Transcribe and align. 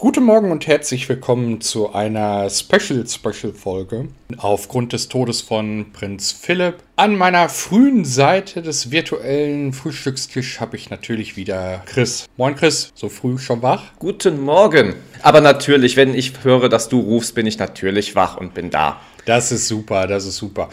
Guten 0.00 0.24
Morgen 0.24 0.50
und 0.50 0.66
herzlich 0.66 1.06
willkommen 1.10 1.60
zu 1.60 1.92
einer 1.92 2.48
Special-Special-Folge. 2.48 4.08
Aufgrund 4.38 4.94
des 4.94 5.08
Todes 5.08 5.42
von 5.42 5.92
Prinz 5.92 6.32
Philipp 6.32 6.76
an 6.96 7.18
meiner 7.18 7.50
frühen 7.50 8.06
Seite 8.06 8.62
des 8.62 8.90
virtuellen 8.90 9.74
Frühstückstisch 9.74 10.58
habe 10.58 10.76
ich 10.78 10.88
natürlich 10.88 11.36
wieder 11.36 11.82
Chris. 11.84 12.24
Moin 12.38 12.56
Chris, 12.56 12.92
so 12.94 13.10
früh 13.10 13.36
schon 13.36 13.60
wach? 13.60 13.92
Guten 13.98 14.40
Morgen. 14.40 14.94
Aber 15.20 15.42
natürlich, 15.42 15.96
wenn 15.96 16.14
ich 16.14 16.32
höre, 16.44 16.70
dass 16.70 16.88
du 16.88 16.98
rufst, 16.98 17.34
bin 17.34 17.46
ich 17.46 17.58
natürlich 17.58 18.14
wach 18.14 18.38
und 18.38 18.54
bin 18.54 18.70
da. 18.70 19.02
Das 19.26 19.52
ist 19.52 19.68
super, 19.68 20.06
das 20.06 20.24
ist 20.24 20.38
super. 20.38 20.70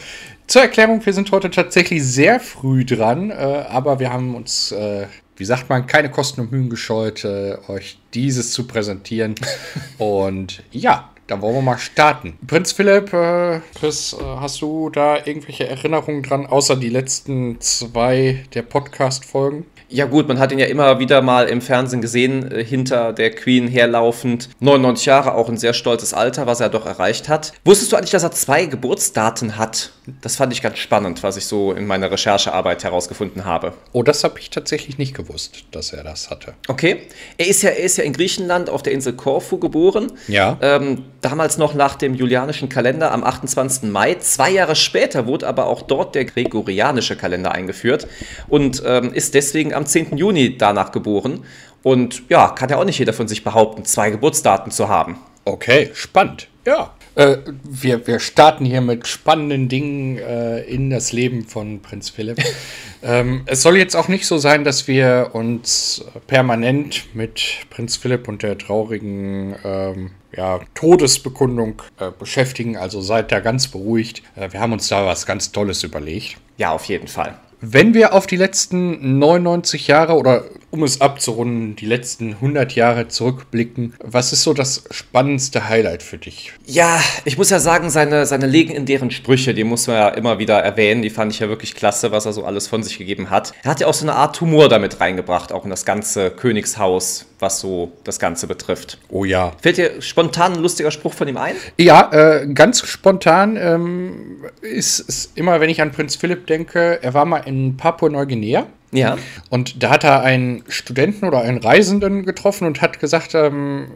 Zur 0.48 0.62
Erklärung, 0.62 1.06
wir 1.06 1.12
sind 1.12 1.30
heute 1.34 1.52
tatsächlich 1.52 2.02
sehr 2.02 2.40
früh 2.40 2.86
dran, 2.86 3.32
äh, 3.32 3.34
aber 3.34 4.00
wir 4.00 4.14
haben 4.14 4.36
uns 4.36 4.72
äh, 4.72 5.08
wie 5.38 5.46
sagt 5.46 5.70
man, 5.70 5.88
keine 5.88 6.12
Kosten 6.12 6.42
und 6.42 6.52
Mühen 6.52 6.70
gescheut, 6.70 7.24
äh, 7.24 7.58
euch 7.68 8.00
dieses 8.14 8.52
zu 8.52 8.68
präsentieren. 8.68 9.36
und 9.98 10.64
ja, 10.72 11.10
dann 11.28 11.42
wollen 11.42 11.56
wir 11.56 11.62
mal 11.62 11.78
starten. 11.78 12.38
Prinz 12.48 12.72
Philipp, 12.72 13.14
äh, 13.14 13.60
Chris, 13.78 14.14
äh, 14.14 14.24
hast 14.24 14.62
du 14.62 14.90
da 14.90 15.18
irgendwelche 15.26 15.68
Erinnerungen 15.68 16.24
dran, 16.24 16.46
außer 16.46 16.76
die 16.76 16.90
letzten 16.90 17.60
zwei 17.62 18.46
der 18.54 18.62
Podcast-Folgen? 18.64 19.66
Ja 19.90 20.06
gut, 20.06 20.28
man 20.28 20.38
hat 20.38 20.52
ihn 20.52 20.60
ja 20.60 20.66
immer 20.66 21.00
wieder 21.00 21.22
mal 21.22 21.48
im 21.48 21.62
Fernsehen 21.62 22.02
gesehen, 22.02 22.52
äh, 22.52 22.64
hinter 22.64 23.14
der 23.14 23.32
Queen 23.32 23.68
herlaufend. 23.68 24.50
99 24.60 25.06
Jahre, 25.06 25.34
auch 25.34 25.48
ein 25.48 25.58
sehr 25.58 25.74
stolzes 25.74 26.14
Alter, 26.14 26.46
was 26.46 26.60
er 26.60 26.70
doch 26.70 26.86
erreicht 26.86 27.30
hat. 27.30 27.54
Wusstest 27.64 27.92
du 27.92 27.96
eigentlich, 27.96 28.12
dass 28.12 28.24
er 28.24 28.32
zwei 28.32 28.66
Geburtsdaten 28.66 29.58
hat? 29.58 29.92
Das 30.22 30.36
fand 30.36 30.52
ich 30.52 30.62
ganz 30.62 30.78
spannend, 30.78 31.24
was 31.24 31.38
ich 31.38 31.46
so 31.46 31.72
in 31.72 31.88
meiner 31.88 32.12
Recherchearbeit 32.12 32.84
herausgefunden 32.84 33.46
habe. 33.46 33.74
Oh, 33.94 34.04
das 34.04 34.24
habe 34.26 34.40
ich 34.40 34.50
tatsächlich 34.50 34.98
nicht 34.98 35.16
gewusst, 35.16 35.66
dass 35.72 35.94
er 35.94 36.04
das 36.04 36.30
hatte. 36.30 36.54
Okay. 36.68 37.04
Er 37.38 37.48
ist 37.48 37.62
ja, 37.62 37.70
er 37.70 37.84
ist 37.84 37.98
ja 37.98 38.04
in 38.04 38.14
Griechenland 38.14 38.70
auf 38.70 38.84
der 38.84 38.92
Insel 38.94 39.14
Korfu 39.14 39.58
geboren. 39.58 40.12
Ja. 40.28 40.58
Ähm, 40.62 41.06
damals 41.22 41.58
noch 41.58 41.74
nach 41.74 41.96
dem 41.96 42.14
julianischen 42.14 42.70
Kalender 42.70 43.12
am 43.12 43.24
28. 43.24 43.90
Mai. 43.90 44.16
Zwei 44.16 44.52
Jahre 44.52 44.76
später 44.76 45.26
wurde 45.28 45.48
aber 45.48 45.68
auch 45.68 45.82
dort 45.82 46.16
der 46.16 46.26
gregorianische 46.26 47.16
Kalender 47.16 47.52
eingeführt 47.52 48.08
und 48.48 48.82
ähm, 48.86 49.14
ist 49.14 49.34
deswegen 49.34 49.74
am 49.74 49.86
10. 49.86 50.18
Juni 50.18 50.58
danach 50.58 50.92
geboren. 50.92 51.44
Und 51.84 52.24
ja, 52.30 52.50
kann 52.50 52.70
ja 52.70 52.78
auch 52.78 52.86
nicht 52.86 53.00
jeder 53.00 53.14
von 53.14 53.28
sich 53.28 53.44
behaupten, 53.44 53.86
zwei 53.86 54.10
Geburtsdaten 54.10 54.72
zu 54.72 54.90
haben. 54.90 55.20
Okay, 55.46 55.92
spannend. 55.94 56.50
Ja. 56.68 56.94
Äh, 57.16 57.38
wir, 57.64 58.08
wir 58.08 58.20
starten 58.20 58.66
hier 58.66 58.82
mit 58.82 59.08
spannenden 59.08 59.70
Dingen 59.70 60.18
äh, 60.18 60.60
in 60.64 60.90
das 60.90 61.14
Leben 61.14 61.46
von 61.46 61.82
Prinz 61.82 62.10
Philipp. 62.10 62.44
ähm, 63.04 63.44
es 63.46 63.62
soll 63.62 63.78
jetzt 63.78 63.96
auch 63.96 64.10
nicht 64.10 64.28
so 64.28 64.38
sein, 64.38 64.66
dass 64.66 64.86
wir 64.86 65.30
uns 65.32 66.04
permanent 66.28 67.16
mit 67.16 67.42
Prinz 67.70 67.96
Philipp 67.96 68.28
und 68.28 68.44
der 68.44 68.58
traurigen 68.58 69.56
ähm, 69.64 70.12
ja, 70.36 70.60
Todesbekundung 70.74 71.82
äh, 72.02 72.12
beschäftigen. 72.12 72.76
Also 72.76 73.00
seid 73.00 73.32
da 73.32 73.40
ganz 73.40 73.70
beruhigt. 73.70 74.22
Äh, 74.36 74.52
wir 74.52 74.60
haben 74.60 74.74
uns 74.74 74.90
da 74.90 75.06
was 75.06 75.26
ganz 75.26 75.54
Tolles 75.54 75.84
überlegt. 75.84 76.36
Ja, 76.58 76.74
auf 76.74 76.84
jeden 76.84 77.08
Fall. 77.08 77.40
Wenn 77.60 77.96
wir 77.96 78.14
auf 78.14 78.28
die 78.28 78.36
letzten 78.36 79.18
99 79.18 79.88
Jahre 79.88 80.14
oder 80.16 80.44
um 80.70 80.84
es 80.84 81.02
abzurunden, 81.02 81.76
die 81.76 81.86
letzten 81.86 82.34
100 82.34 82.76
Jahre 82.76 83.08
zurückblicken, 83.08 83.94
was 84.04 84.32
ist 84.32 84.44
so 84.44 84.54
das 84.54 84.84
spannendste 84.92 85.68
Highlight 85.68 86.04
für 86.04 86.18
dich? 86.18 86.54
Ja, 86.66 87.02
ich 87.26 87.38
muss 87.38 87.50
ja 87.50 87.60
sagen, 87.60 87.90
seine, 87.90 88.26
seine 88.26 88.46
legendären 88.46 89.10
Sprüche, 89.10 89.54
die 89.54 89.64
muss 89.64 89.88
man 89.88 89.96
ja 89.96 90.10
immer 90.10 90.40
wieder 90.40 90.60
erwähnen, 90.60 91.02
die 91.02 91.10
fand 91.10 91.32
ich 91.32 91.40
ja 91.40 91.50
wirklich 91.50 91.74
klasse, 91.74 92.12
was 92.12 92.26
er 92.26 92.34
so 92.34 92.44
alles 92.44 92.68
von 92.68 92.84
sich 92.84 92.98
gegeben 92.98 93.30
hat. 93.30 93.54
Er 93.64 93.72
hat 93.72 93.80
ja 93.80 93.88
auch 93.88 93.94
so 93.94 94.06
eine 94.06 94.16
Art 94.16 94.40
Humor 94.42 94.70
damit 94.70 95.00
reingebracht, 95.00 95.52
auch 95.52 95.64
in 95.64 95.70
das 95.70 95.86
ganze 95.86 96.30
Königshaus, 96.30 97.26
was 97.40 97.60
so 97.60 97.94
das 98.04 98.20
Ganze 98.20 98.46
betrifft. 98.46 99.00
Oh 99.10 99.24
ja. 99.24 99.54
Fällt 99.62 99.78
dir 99.78 100.02
spontan 100.02 100.54
ein 100.54 100.60
lustiger 100.60 100.92
Spruch 100.92 101.14
von 101.14 101.28
ihm 101.28 101.38
ein? 101.38 101.56
Ja, 101.78 102.12
äh, 102.12 102.48
ganz 102.54 102.86
spontan 102.86 103.58
ähm, 103.58 104.46
ist 104.62 105.08
es 105.08 105.32
immer, 105.36 105.60
wenn 105.60 105.70
ich 105.70 105.82
an 105.82 105.92
Prinz 105.92 106.16
Philipp 106.16 106.46
denke, 106.48 107.00
er 107.02 107.14
war 107.14 107.26
mal 107.26 107.47
in 107.48 107.78
Papua-Neuguinea. 107.78 108.68
Ja. 108.92 109.18
Und 109.50 109.84
da 109.84 109.90
hat 109.90 110.04
er 110.04 110.22
einen 110.22 110.64
Studenten 110.70 111.26
oder 111.26 111.42
einen 111.42 111.58
Reisenden 111.58 112.26
getroffen 112.26 112.66
und 112.68 112.82
hat 112.82 113.00
gesagt, 113.00 113.36
ähm, 113.36 113.88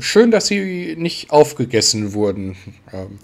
schön, 0.00 0.30
dass 0.30 0.46
sie 0.46 0.94
nicht 0.96 1.30
aufgegessen 1.30 2.14
wurden. 2.14 2.56
Ähm, 2.92 3.18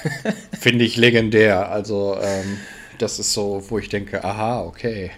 Finde 0.60 0.84
ich 0.84 0.96
legendär. 0.96 1.70
Also 1.70 2.16
ähm, 2.20 2.58
das 2.98 3.18
ist 3.18 3.32
so, 3.32 3.62
wo 3.68 3.78
ich 3.78 3.88
denke, 3.88 4.24
aha, 4.24 4.62
okay. 4.62 5.10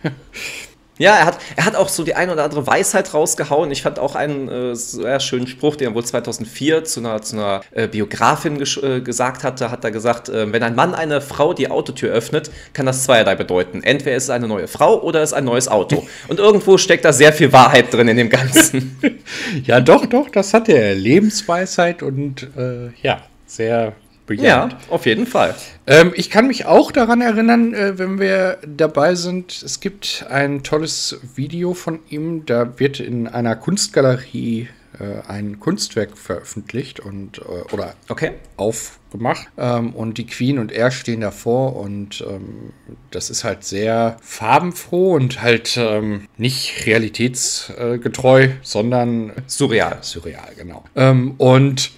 Ja, 0.99 1.15
er 1.17 1.27
hat, 1.27 1.39
er 1.57 1.67
hat 1.67 1.77
auch 1.77 1.89
so 1.89 2.05
die 2.05 2.15
ein 2.15 2.31
oder 2.31 2.45
andere 2.45 2.67
Weisheit 2.67 3.13
rausgehauen. 3.13 3.71
Ich 3.71 3.83
fand 3.83 3.99
auch 3.99 4.15
einen 4.15 4.49
äh, 4.49 4.75
sehr 4.75 5.21
schönen 5.21 5.47
Spruch, 5.47 5.77
den 5.77 5.89
er 5.89 5.95
wohl 5.95 6.05
2004 6.05 6.85
zu 6.85 7.01
einer, 7.01 7.21
zu 7.21 7.37
einer 7.37 7.61
äh, 7.73 7.87
Biografin 7.87 8.63
äh, 8.63 9.01
gesagt 9.01 9.45
hatte. 9.45 9.71
Hat 9.71 9.85
er 9.85 9.91
gesagt, 9.91 10.31
äh, 10.31 10.51
wenn 10.53 10.63
ein 10.63 10.75
Mann 10.75 10.95
eine 10.95 11.21
Frau 11.21 11.53
die 11.53 11.71
Autotür 11.71 12.13
öffnet, 12.13 12.51
kann 12.73 12.87
das 12.87 13.05
zweierlei 13.05 13.35
bedeuten. 13.35 13.83
Entweder 13.83 14.17
ist 14.17 14.25
es 14.25 14.31
eine 14.31 14.49
neue 14.49 14.69
Frau 14.69 15.03
oder 15.03 15.23
es 15.23 15.31
ist 15.31 15.35
ein 15.35 15.45
neues 15.45 15.69
Auto. 15.69 16.07
Und 16.29 16.39
irgendwo 16.39 16.79
steckt 16.79 17.05
da 17.05 17.13
sehr 17.13 17.33
viel 17.33 17.53
Wahrheit 17.53 17.93
drin 17.93 18.09
in 18.09 18.17
dem 18.17 18.31
Ganzen. 18.31 18.99
ja, 19.65 19.81
doch, 19.81 20.07
doch, 20.07 20.31
das 20.31 20.55
hat 20.55 20.69
er. 20.69 20.95
Lebensweisheit 20.95 22.03
und 22.03 22.49
äh, 22.57 22.91
ja, 23.03 23.23
sehr 23.47 23.95
bejaht. 24.27 24.73
Ja, 24.73 24.79
auf 24.91 25.07
jeden 25.07 25.27
Fall. 25.27 25.55
Ähm, 25.87 26.13
ich 26.15 26.31
kann 26.31 26.47
mich 26.47 26.67
auch 26.67 26.93
daran 26.93 27.21
erinnern, 27.21 27.75
äh, 27.75 27.99
wenn 27.99 28.19
wir 28.19 28.59
dabei 28.67 29.15
sind, 29.15 29.63
es 29.63 29.81
gibt 29.81 30.27
ein 30.29 30.63
tolles 30.63 31.21
Video 31.35 31.75
von 31.75 32.01
ihm, 32.09 32.45
da 32.47 32.79
wird 32.79 33.01
in 33.01 33.29
einer 33.29 33.57
Kunstgalerie 33.57 34.69
äh, 34.99 35.29
ein 35.29 35.61
Kunstwerk 35.61 36.17
veröffentlicht 36.17 37.01
und 37.01 37.39
äh, 37.39 37.73
oder 37.73 37.95
okay. 38.09 38.33
aufgemacht 38.57 39.47
ähm, 39.59 39.95
und 39.95 40.17
die 40.17 40.27
Queen 40.27 40.59
und 40.59 40.73
er 40.73 40.91
stehen 40.91 41.21
davor 41.21 41.77
und 41.77 42.25
ähm, 42.27 42.73
das 43.11 43.29
ist 43.29 43.45
halt 43.45 43.65
sehr 43.65 44.17
farbenfroh 44.23 45.15
und 45.15 45.43
halt 45.43 45.77
ähm, 45.77 46.27
nicht 46.39 46.87
realitätsgetreu, 46.87 48.49
sondern 48.63 49.33
surreal. 49.47 49.99
Surreal, 50.01 50.55
genau. 50.57 50.85
Ähm, 50.95 51.35
und 51.37 51.91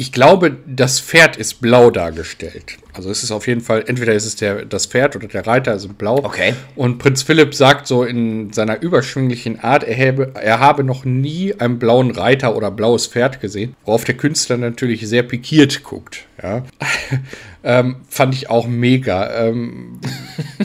Ich 0.00 0.12
glaube, 0.12 0.56
das 0.64 1.00
Pferd 1.00 1.36
ist 1.36 1.60
blau 1.60 1.90
dargestellt. 1.90 2.78
Also 2.92 3.10
es 3.10 3.24
ist 3.24 3.32
auf 3.32 3.48
jeden 3.48 3.60
Fall, 3.60 3.82
entweder 3.84 4.14
ist 4.14 4.26
es 4.26 4.36
der, 4.36 4.64
das 4.64 4.86
Pferd 4.86 5.16
oder 5.16 5.26
der 5.26 5.44
Reiter 5.44 5.76
sind 5.80 5.98
blau. 5.98 6.18
Okay. 6.18 6.54
Und 6.76 6.98
Prinz 6.98 7.22
Philipp 7.24 7.52
sagt 7.52 7.88
so 7.88 8.04
in 8.04 8.52
seiner 8.52 8.80
überschwinglichen 8.80 9.58
Art, 9.58 9.82
er 9.82 9.96
habe, 9.96 10.32
er 10.40 10.60
habe 10.60 10.84
noch 10.84 11.04
nie 11.04 11.52
einen 11.58 11.80
blauen 11.80 12.12
Reiter 12.12 12.54
oder 12.54 12.70
blaues 12.70 13.08
Pferd 13.08 13.40
gesehen, 13.40 13.74
worauf 13.84 14.04
der 14.04 14.16
Künstler 14.16 14.56
natürlich 14.56 15.04
sehr 15.08 15.24
pikiert 15.24 15.82
guckt. 15.82 16.26
Ja. 16.40 16.62
ähm, 17.64 17.96
fand 18.08 18.34
ich 18.34 18.50
auch 18.50 18.68
mega. 18.68 19.46
Ähm, 19.46 19.98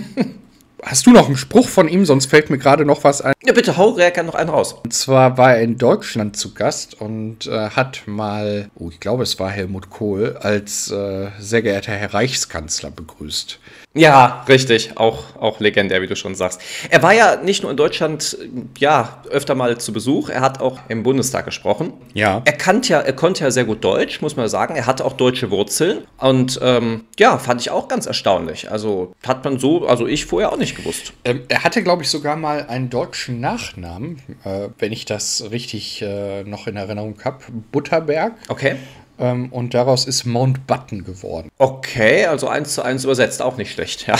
Hast 0.85 1.05
du 1.05 1.11
noch 1.11 1.27
einen 1.27 1.37
Spruch 1.37 1.69
von 1.69 1.87
ihm? 1.87 2.05
Sonst 2.05 2.25
fällt 2.25 2.49
mir 2.49 2.57
gerade 2.57 2.85
noch 2.85 3.03
was 3.03 3.21
ein. 3.21 3.33
Ja, 3.43 3.53
bitte, 3.53 3.77
hau 3.77 3.89
Räker 3.89 4.23
noch 4.23 4.35
einen 4.35 4.49
raus. 4.49 4.73
Und 4.83 4.93
zwar 4.93 5.37
war 5.37 5.55
er 5.55 5.61
in 5.61 5.77
Deutschland 5.77 6.35
zu 6.35 6.53
Gast 6.53 6.99
und 6.99 7.47
äh, 7.47 7.69
hat 7.69 8.03
mal, 8.05 8.69
oh, 8.75 8.89
ich 8.89 8.99
glaube, 8.99 9.23
es 9.23 9.39
war 9.39 9.49
Helmut 9.49 9.89
Kohl, 9.89 10.37
als 10.39 10.91
äh, 10.91 11.29
sehr 11.39 11.61
geehrter 11.61 11.93
Herr 11.93 12.13
Reichskanzler 12.13 12.91
begrüßt. 12.91 13.59
Ja, 13.95 14.43
richtig. 14.47 14.97
Auch, 14.97 15.35
auch 15.39 15.59
legendär, 15.59 16.01
wie 16.01 16.07
du 16.07 16.15
schon 16.15 16.33
sagst. 16.33 16.59
Er 16.89 17.03
war 17.03 17.13
ja 17.13 17.35
nicht 17.35 17.61
nur 17.61 17.69
in 17.69 17.77
Deutschland, 17.77 18.37
ja, 18.79 19.21
öfter 19.29 19.53
mal 19.53 19.77
zu 19.77 19.93
Besuch. 19.93 20.29
Er 20.29 20.41
hat 20.41 20.59
auch 20.61 20.79
im 20.87 21.03
Bundestag 21.03 21.45
gesprochen. 21.45 21.93
Ja. 22.13 22.41
Er, 22.45 22.53
kannte 22.53 22.89
ja, 22.89 22.99
er 23.01 23.13
konnte 23.13 23.43
ja 23.43 23.51
sehr 23.51 23.65
gut 23.65 23.83
Deutsch, 23.83 24.21
muss 24.21 24.35
man 24.35 24.47
sagen. 24.49 24.75
Er 24.75 24.87
hatte 24.87 25.05
auch 25.05 25.13
deutsche 25.13 25.51
Wurzeln. 25.51 26.07
Und 26.17 26.59
ähm, 26.63 27.05
ja, 27.19 27.37
fand 27.37 27.61
ich 27.61 27.69
auch 27.69 27.87
ganz 27.87 28.07
erstaunlich. 28.07 28.71
Also 28.71 29.13
hat 29.25 29.45
man 29.45 29.59
so, 29.59 29.85
also 29.85 30.07
ich 30.07 30.25
vorher 30.25 30.51
auch 30.51 30.57
nicht 30.57 30.75
gewusst. 30.75 31.13
Ähm, 31.23 31.43
er 31.47 31.63
hatte, 31.63 31.83
glaube 31.83 32.01
ich, 32.01 32.09
sogar 32.09 32.35
mal 32.35 32.65
einen 32.67 32.89
deutschen 32.89 33.39
Nachnamen, 33.39 34.21
äh, 34.43 34.69
wenn 34.79 34.91
ich 34.91 35.05
das 35.05 35.51
richtig 35.51 36.01
äh, 36.01 36.43
noch 36.43 36.65
in 36.65 36.77
Erinnerung 36.77 37.19
habe. 37.23 37.43
Butterberg. 37.71 38.33
Okay. 38.47 38.77
Ähm, 39.19 39.49
und 39.51 39.73
daraus 39.73 40.05
ist 40.05 40.25
Mountbatten 40.25 41.05
geworden. 41.05 41.49
Okay, 41.57 42.25
also 42.25 42.47
eins 42.47 42.73
zu 42.73 42.81
eins 42.81 43.03
übersetzt, 43.03 43.41
auch 43.41 43.57
nicht 43.57 43.71
schlecht, 43.71 44.07
ja. 44.07 44.15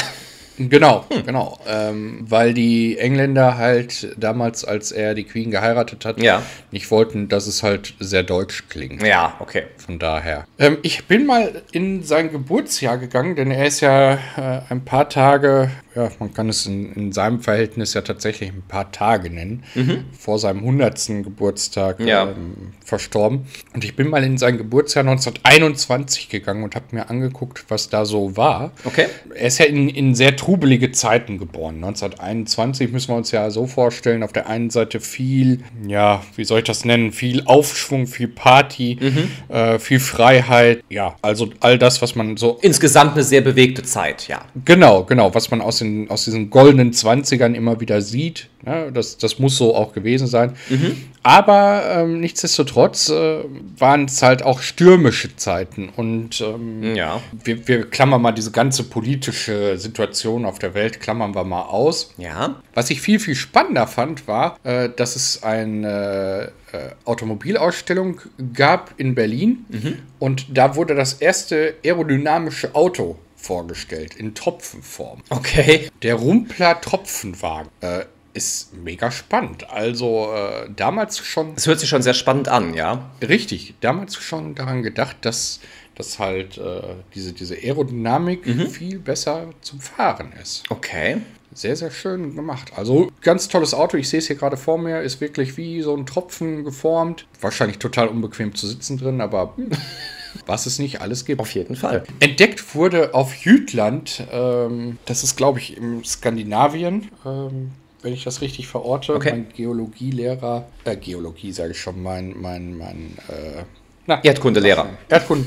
Genau, 0.58 1.06
hm. 1.10 1.26
genau. 1.26 1.60
Ähm, 1.68 2.26
weil 2.30 2.54
die 2.54 2.98
Engländer 2.98 3.58
halt 3.58 4.16
damals, 4.18 4.64
als 4.64 4.92
er 4.92 5.16
die 5.16 5.24
Queen 5.24 5.52
geheiratet 5.52 6.06
hat, 6.06 6.22
ja. 6.22 6.44
nicht 6.72 6.90
wollten, 6.92 7.28
dass 7.28 7.48
es 7.48 7.64
halt 7.64 7.96
sehr 8.00 8.24
deutsch 8.24 8.66
klingt. 8.70 9.02
Ja, 9.02 9.36
okay. 9.40 9.64
Von 9.78 10.00
daher. 10.00 10.46
Ähm, 10.60 10.78
ich 10.84 11.06
bin 11.06 11.26
mal 11.26 11.64
in 11.72 12.04
sein 12.04 12.32
Geburtsjahr 12.32 12.98
gegangen, 12.98 13.36
denn 13.36 13.52
er 13.52 13.66
ist 13.66 13.82
ja 13.82 14.14
äh, 14.14 14.62
ein 14.70 14.86
paar 14.86 15.10
Tage 15.10 15.72
ja, 15.96 16.10
man 16.20 16.34
kann 16.34 16.50
es 16.50 16.66
in, 16.66 16.92
in 16.94 17.12
seinem 17.12 17.40
Verhältnis 17.40 17.94
ja 17.94 18.02
tatsächlich 18.02 18.50
ein 18.50 18.64
paar 18.68 18.92
Tage 18.92 19.30
nennen, 19.30 19.64
mhm. 19.76 20.06
vor 20.18 20.40
seinem 20.40 20.60
100. 20.60 21.24
Geburtstag 21.24 22.00
ja. 22.00 22.24
ähm, 22.24 22.74
verstorben. 22.84 23.46
Und 23.74 23.84
ich 23.84 23.96
bin 23.96 24.10
mal 24.10 24.24
in 24.24 24.38
sein 24.38 24.58
Geburtsjahr 24.58 25.04
1921 25.06 26.30
gegangen 26.30 26.64
und 26.64 26.76
habe 26.76 26.86
mir 26.92 27.10
angeguckt, 27.10 27.66
was 27.68 27.90
da 27.90 28.06
so 28.06 28.36
war. 28.36 28.72
Okay. 28.86 29.08
Er 29.36 29.48
ist 29.48 29.60
ja 29.60 29.66
in, 29.66 29.88
in 29.88 30.16
sehr 30.16 30.36
trubelige 30.36 30.92
Zeiten 30.92 31.38
geboren. 31.38 31.76
1921 31.76 32.92
müssen 32.92 33.10
wir 33.10 33.18
uns 33.18 33.32
ja 33.32 33.50
so 33.52 33.68
vorstellen, 33.68 34.24
auf 34.24 34.34
der 34.34 34.48
einen 34.48 34.70
Seite 34.72 35.00
viel, 35.00 35.60
ja, 35.88 36.24
wie 36.36 36.44
soll 36.44 36.60
ich 36.60 36.66
das 36.66 36.86
nennen, 36.86 37.12
viel 37.12 37.44
Aufschwung, 37.46 38.08
viel 38.08 38.28
Party, 38.28 38.98
mhm. 39.00 39.56
äh, 39.56 39.80
viel 39.80 40.00
Freiheit, 40.00 40.84
ja, 40.90 41.16
also 41.22 41.50
all 41.60 41.78
das, 41.78 42.02
was 42.02 42.16
man 42.16 42.38
so... 42.38 42.58
Insgesamt 42.62 43.14
eine 43.14 43.24
sehr 43.24 43.42
bewegte 43.42 43.84
Zeit, 43.84 44.28
ja. 44.28 44.42
Genau, 44.66 45.04
genau, 45.04 45.34
was 45.36 45.52
man 45.52 45.62
aus, 45.62 45.83
den, 45.84 46.10
aus 46.10 46.26
diesen 46.26 46.50
goldenen 46.50 46.92
20ern 46.92 47.54
immer 47.54 47.80
wieder 47.80 48.02
sieht. 48.02 48.50
Ja, 48.66 48.92
das, 48.92 49.18
das 49.18 49.40
muss 49.40 49.58
so 49.58 49.76
auch 49.76 49.94
gewesen 49.94 50.28
sein. 50.28 50.54
Mhm. 50.70 50.96
Aber 51.22 51.84
ähm, 51.90 52.20
nichtsdestotrotz 52.22 53.10
äh, 53.10 53.44
waren 53.78 54.06
es 54.06 54.22
halt 54.22 54.44
auch 54.44 54.62
stürmische 54.62 55.36
Zeiten. 55.36 55.90
Und 55.90 56.40
ähm, 56.42 56.96
ja. 56.96 57.22
wir, 57.44 57.68
wir 57.68 57.90
klammern 57.90 58.22
mal 58.22 58.32
diese 58.32 58.52
ganze 58.52 58.84
politische 58.84 59.78
Situation 59.78 60.46
auf 60.46 60.60
der 60.60 60.74
Welt, 60.74 61.02
klammern 61.02 61.36
wir 61.36 61.44
mal 61.44 61.64
aus. 61.64 62.14
Ja. 62.18 62.62
Was 62.74 62.90
ich 62.90 63.02
viel, 63.02 63.20
viel 63.20 63.36
spannender 63.36 63.88
fand, 63.88 64.28
war, 64.28 64.58
äh, 64.64 64.90
dass 64.96 65.16
es 65.16 65.44
eine 65.44 66.52
äh, 66.72 66.90
Automobilausstellung 67.06 68.22
gab 68.54 68.94
in 68.98 69.14
Berlin. 69.14 69.66
Mhm. 69.70 70.00
Und 70.20 70.58
da 70.58 70.76
wurde 70.76 70.96
das 70.96 71.14
erste 71.14 71.76
aerodynamische 71.84 72.74
Auto 72.76 73.18
vorgestellt 73.44 74.16
in 74.16 74.34
Tropfenform. 74.34 75.22
Okay. 75.30 75.90
Der 76.02 76.16
Rumpler 76.16 76.80
Tropfenwagen. 76.82 77.70
Äh, 77.82 78.06
ist 78.34 78.74
mega 78.74 79.12
spannend. 79.12 79.70
Also 79.70 80.34
äh, 80.34 80.70
damals 80.76 81.20
schon. 81.20 81.54
Es 81.56 81.68
hört 81.68 81.80
sich 81.80 81.90
schon 81.90 82.02
sehr 82.02 82.14
spannend 82.14 82.48
an, 82.48 82.74
ja. 82.74 83.12
Richtig, 83.22 83.76
damals 83.80 84.16
schon 84.16 84.56
daran 84.56 84.84
gedacht, 84.84 85.18
dass, 85.22 85.60
dass 85.96 86.20
halt 86.20 86.58
äh, 86.58 86.96
diese, 87.14 87.34
diese 87.34 87.56
Aerodynamik 87.56 88.46
mhm. 88.48 88.68
viel 88.70 89.00
besser 89.00 89.50
zum 89.62 89.80
Fahren 89.80 90.34
ist. 90.42 90.64
Okay. 90.70 91.18
Sehr, 91.54 91.76
sehr 91.76 91.92
schön 91.92 92.36
gemacht. 92.36 92.72
Also 92.76 93.12
ganz 93.22 93.48
tolles 93.48 93.74
Auto. 93.74 93.98
Ich 93.98 94.10
sehe 94.10 94.20
es 94.20 94.28
hier 94.28 94.36
gerade 94.36 94.58
vor 94.58 94.78
mir. 94.78 95.02
Ist 95.02 95.22
wirklich 95.22 95.58
wie 95.58 95.82
so 95.82 95.96
ein 95.96 96.06
Tropfen 96.06 96.64
geformt. 96.64 97.26
Wahrscheinlich 97.42 97.80
total 97.80 98.08
unbequem 98.08 98.56
zu 98.56 98.68
sitzen 98.68 98.98
drin, 98.98 99.22
aber 99.22 99.54
was 100.46 100.66
es 100.66 100.80
nicht 100.80 101.02
alles 101.02 101.26
gibt. 101.26 101.42
Auf 101.42 101.52
jeden 101.52 101.76
Fall. 101.76 102.04
Entdeckt 102.20 102.76
wurde 102.76 103.14
auf 103.14 103.36
Jütland, 103.36 104.24
ähm, 104.32 104.98
das 105.06 105.24
ist 105.24 105.36
glaube 105.36 105.60
ich 105.60 105.78
im 105.78 106.04
Skandinavien, 106.04 107.10
ähm, 107.26 107.72
wenn 108.02 108.14
ich 108.14 108.24
das 108.24 108.42
richtig 108.42 108.68
verorte. 108.68 109.16
Okay. 109.16 109.32
Mein 109.32 109.48
Geologielehrer, 109.56 110.66
äh, 110.86 110.96
Geologie 110.98 111.52
sage 111.52 111.72
ich 111.72 111.80
schon, 111.80 112.02
mein, 112.02 112.36
mein, 112.40 112.78
mein, 112.78 113.18
äh, 113.30 113.64
na, 114.06 114.22
Erdkundelehrer. 114.24 114.90
Erdkunde, 115.08 115.46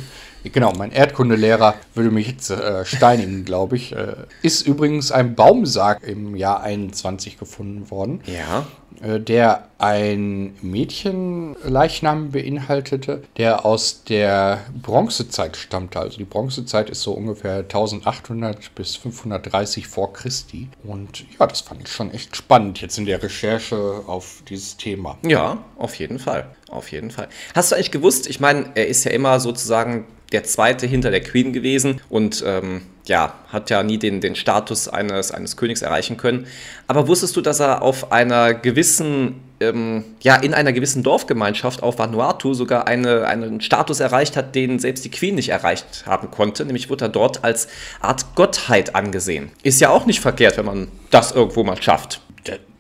genau, 0.53 0.73
mein 0.77 0.93
Erdkundelehrer 0.93 1.75
würde 1.95 2.11
mich 2.11 2.29
jetzt 2.29 2.51
äh, 2.51 2.85
steinigen, 2.85 3.45
glaube 3.45 3.77
ich. 3.77 3.93
Äh, 3.93 4.15
ist 4.43 4.67
übrigens 4.67 5.13
ein 5.13 5.35
Baumsarg 5.35 6.03
im 6.03 6.37
Jahr 6.37 6.63
21 6.63 7.39
gefunden 7.39 7.91
worden. 7.91 8.21
Ja. 8.27 8.67
Äh, 9.01 9.21
der 9.21 9.69
ein 9.79 10.55
Mädchenleichnam 10.63 12.31
beinhaltete, 12.31 13.23
der 13.37 13.67
aus 13.67 14.05
der 14.05 14.61
Bronzezeit 14.83 15.57
stammte. 15.57 16.01
Also 16.01 16.17
die 16.17 16.25
Bronzezeit 16.25 16.89
ist 16.89 17.03
so 17.03 17.13
ungefähr 17.13 17.59
1800 17.59 18.75
bis 18.75 18.97
530 18.97 19.87
vor 19.87 20.13
Christi. 20.15 20.69
Und 20.83 21.25
ja, 21.39 21.47
das 21.47 21.61
fand 21.61 21.83
ich 21.83 21.93
schon 21.93 22.11
echt 22.11 22.37
spannend 22.37 22.81
jetzt 22.81 22.97
in 22.97 23.05
der 23.05 23.23
Recherche 23.23 24.03
auf 24.07 24.43
dieses 24.49 24.77
Thema. 24.79 25.19
Ja, 25.27 25.59
auf 25.77 25.97
jeden 25.97 26.19
Fall. 26.19 26.47
Auf 26.71 26.91
jeden 26.91 27.11
Fall. 27.11 27.29
Hast 27.55 27.71
du 27.71 27.77
eigentlich 27.77 27.91
gewusst, 27.91 28.27
ich 28.27 28.41
meine, 28.41 28.71
er 28.75 28.87
ist 28.89 29.05
ja 29.05 29.11
immer 29.11 29.41
sozusagen 29.41 30.07
der 30.33 30.45
zweite 30.45 30.87
hinter 30.87 31.11
der 31.11 31.21
Queen 31.21 31.53
gewesen 31.53 32.01
und 32.09 32.43
ähm, 32.47 32.83
ja, 33.07 33.35
hat 33.49 33.71
ja 33.71 33.83
nie 33.83 33.99
den, 33.99 34.21
den 34.21 34.35
Status 34.35 34.89
eines, 34.89 35.31
eines 35.31 35.57
Königs 35.57 35.83
erreichen 35.83 36.17
können. 36.17 36.47
Aber 36.89 37.07
wusstest 37.07 37.37
du, 37.37 37.41
dass 37.41 37.61
er 37.61 37.83
auf 37.83 38.11
einer 38.11 38.55
gewissen, 38.55 39.41
ähm, 39.61 40.05
ja, 40.21 40.35
in 40.35 40.55
einer 40.55 40.73
gewissen 40.73 41.03
Dorfgemeinschaft 41.05 41.83
auf 41.83 41.99
Vanuatu 41.99 42.55
sogar 42.55 42.89
eine, 42.89 43.27
einen 43.27 43.61
Status 43.61 44.01
erreicht 44.01 44.37
hat, 44.37 44.55
den 44.55 44.79
selbst 44.79 45.05
die 45.05 45.11
Queen 45.11 45.37
nicht 45.37 45.51
erreicht 45.51 46.05
haben 46.07 46.31
konnte? 46.31 46.65
Nämlich 46.65 46.91
wurde 46.91 47.05
er 47.07 47.09
dort 47.11 47.45
als 47.45 47.69
Art 48.01 48.35
Gottheit 48.35 48.97
angesehen. 48.97 49.53
Ist 49.63 49.81
ja 49.81 49.91
auch 49.91 50.07
nicht 50.07 50.21
verkehrt, 50.21 50.57
wenn 50.57 50.67
man 50.67 50.89
das 51.11 51.33
irgendwo 51.33 51.63
mal 51.63 51.81
schafft. 51.81 52.21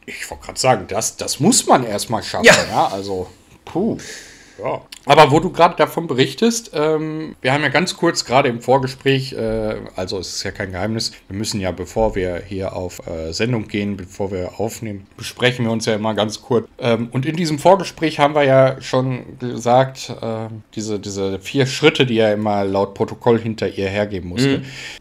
Ich 0.08 0.30
wollte 0.30 0.44
gerade 0.44 0.58
sagen, 0.58 0.84
das, 0.88 1.16
das 1.16 1.40
muss 1.40 1.66
man 1.66 1.84
erstmal 1.84 2.22
schaffen. 2.22 2.46
Ja. 2.46 2.54
ja, 2.70 2.86
also, 2.86 3.28
puh. 3.64 3.98
Ja. 4.58 4.82
Aber 5.04 5.30
wo 5.30 5.40
du 5.40 5.50
gerade 5.50 5.76
davon 5.76 6.06
berichtest, 6.06 6.72
ähm, 6.74 7.36
wir 7.40 7.52
haben 7.52 7.62
ja 7.62 7.68
ganz 7.68 7.96
kurz 7.96 8.24
gerade 8.24 8.48
im 8.48 8.60
Vorgespräch, 8.60 9.32
äh, 9.32 9.76
also 9.94 10.18
es 10.18 10.36
ist 10.36 10.42
ja 10.42 10.50
kein 10.50 10.72
Geheimnis, 10.72 11.12
wir 11.28 11.36
müssen 11.36 11.60
ja, 11.60 11.70
bevor 11.70 12.14
wir 12.14 12.42
hier 12.44 12.74
auf 12.74 13.06
äh, 13.06 13.32
Sendung 13.32 13.68
gehen, 13.68 13.96
bevor 13.96 14.32
wir 14.32 14.58
aufnehmen, 14.58 15.06
besprechen 15.16 15.64
wir 15.64 15.72
uns 15.72 15.86
ja 15.86 15.94
immer 15.94 16.14
ganz 16.14 16.42
kurz. 16.42 16.66
Ähm, 16.78 17.08
und 17.12 17.24
in 17.24 17.36
diesem 17.36 17.58
Vorgespräch 17.58 18.18
haben 18.18 18.34
wir 18.34 18.42
ja 18.42 18.80
schon 18.80 19.38
gesagt, 19.38 20.10
äh, 20.20 20.48
diese, 20.74 20.98
diese 20.98 21.38
vier 21.38 21.66
Schritte, 21.66 22.04
die 22.04 22.18
er 22.18 22.32
immer 22.32 22.64
laut 22.64 22.94
Protokoll 22.94 23.38
hinter 23.38 23.68
ihr 23.68 23.88
hergeben 23.88 24.30
musste. 24.30 24.58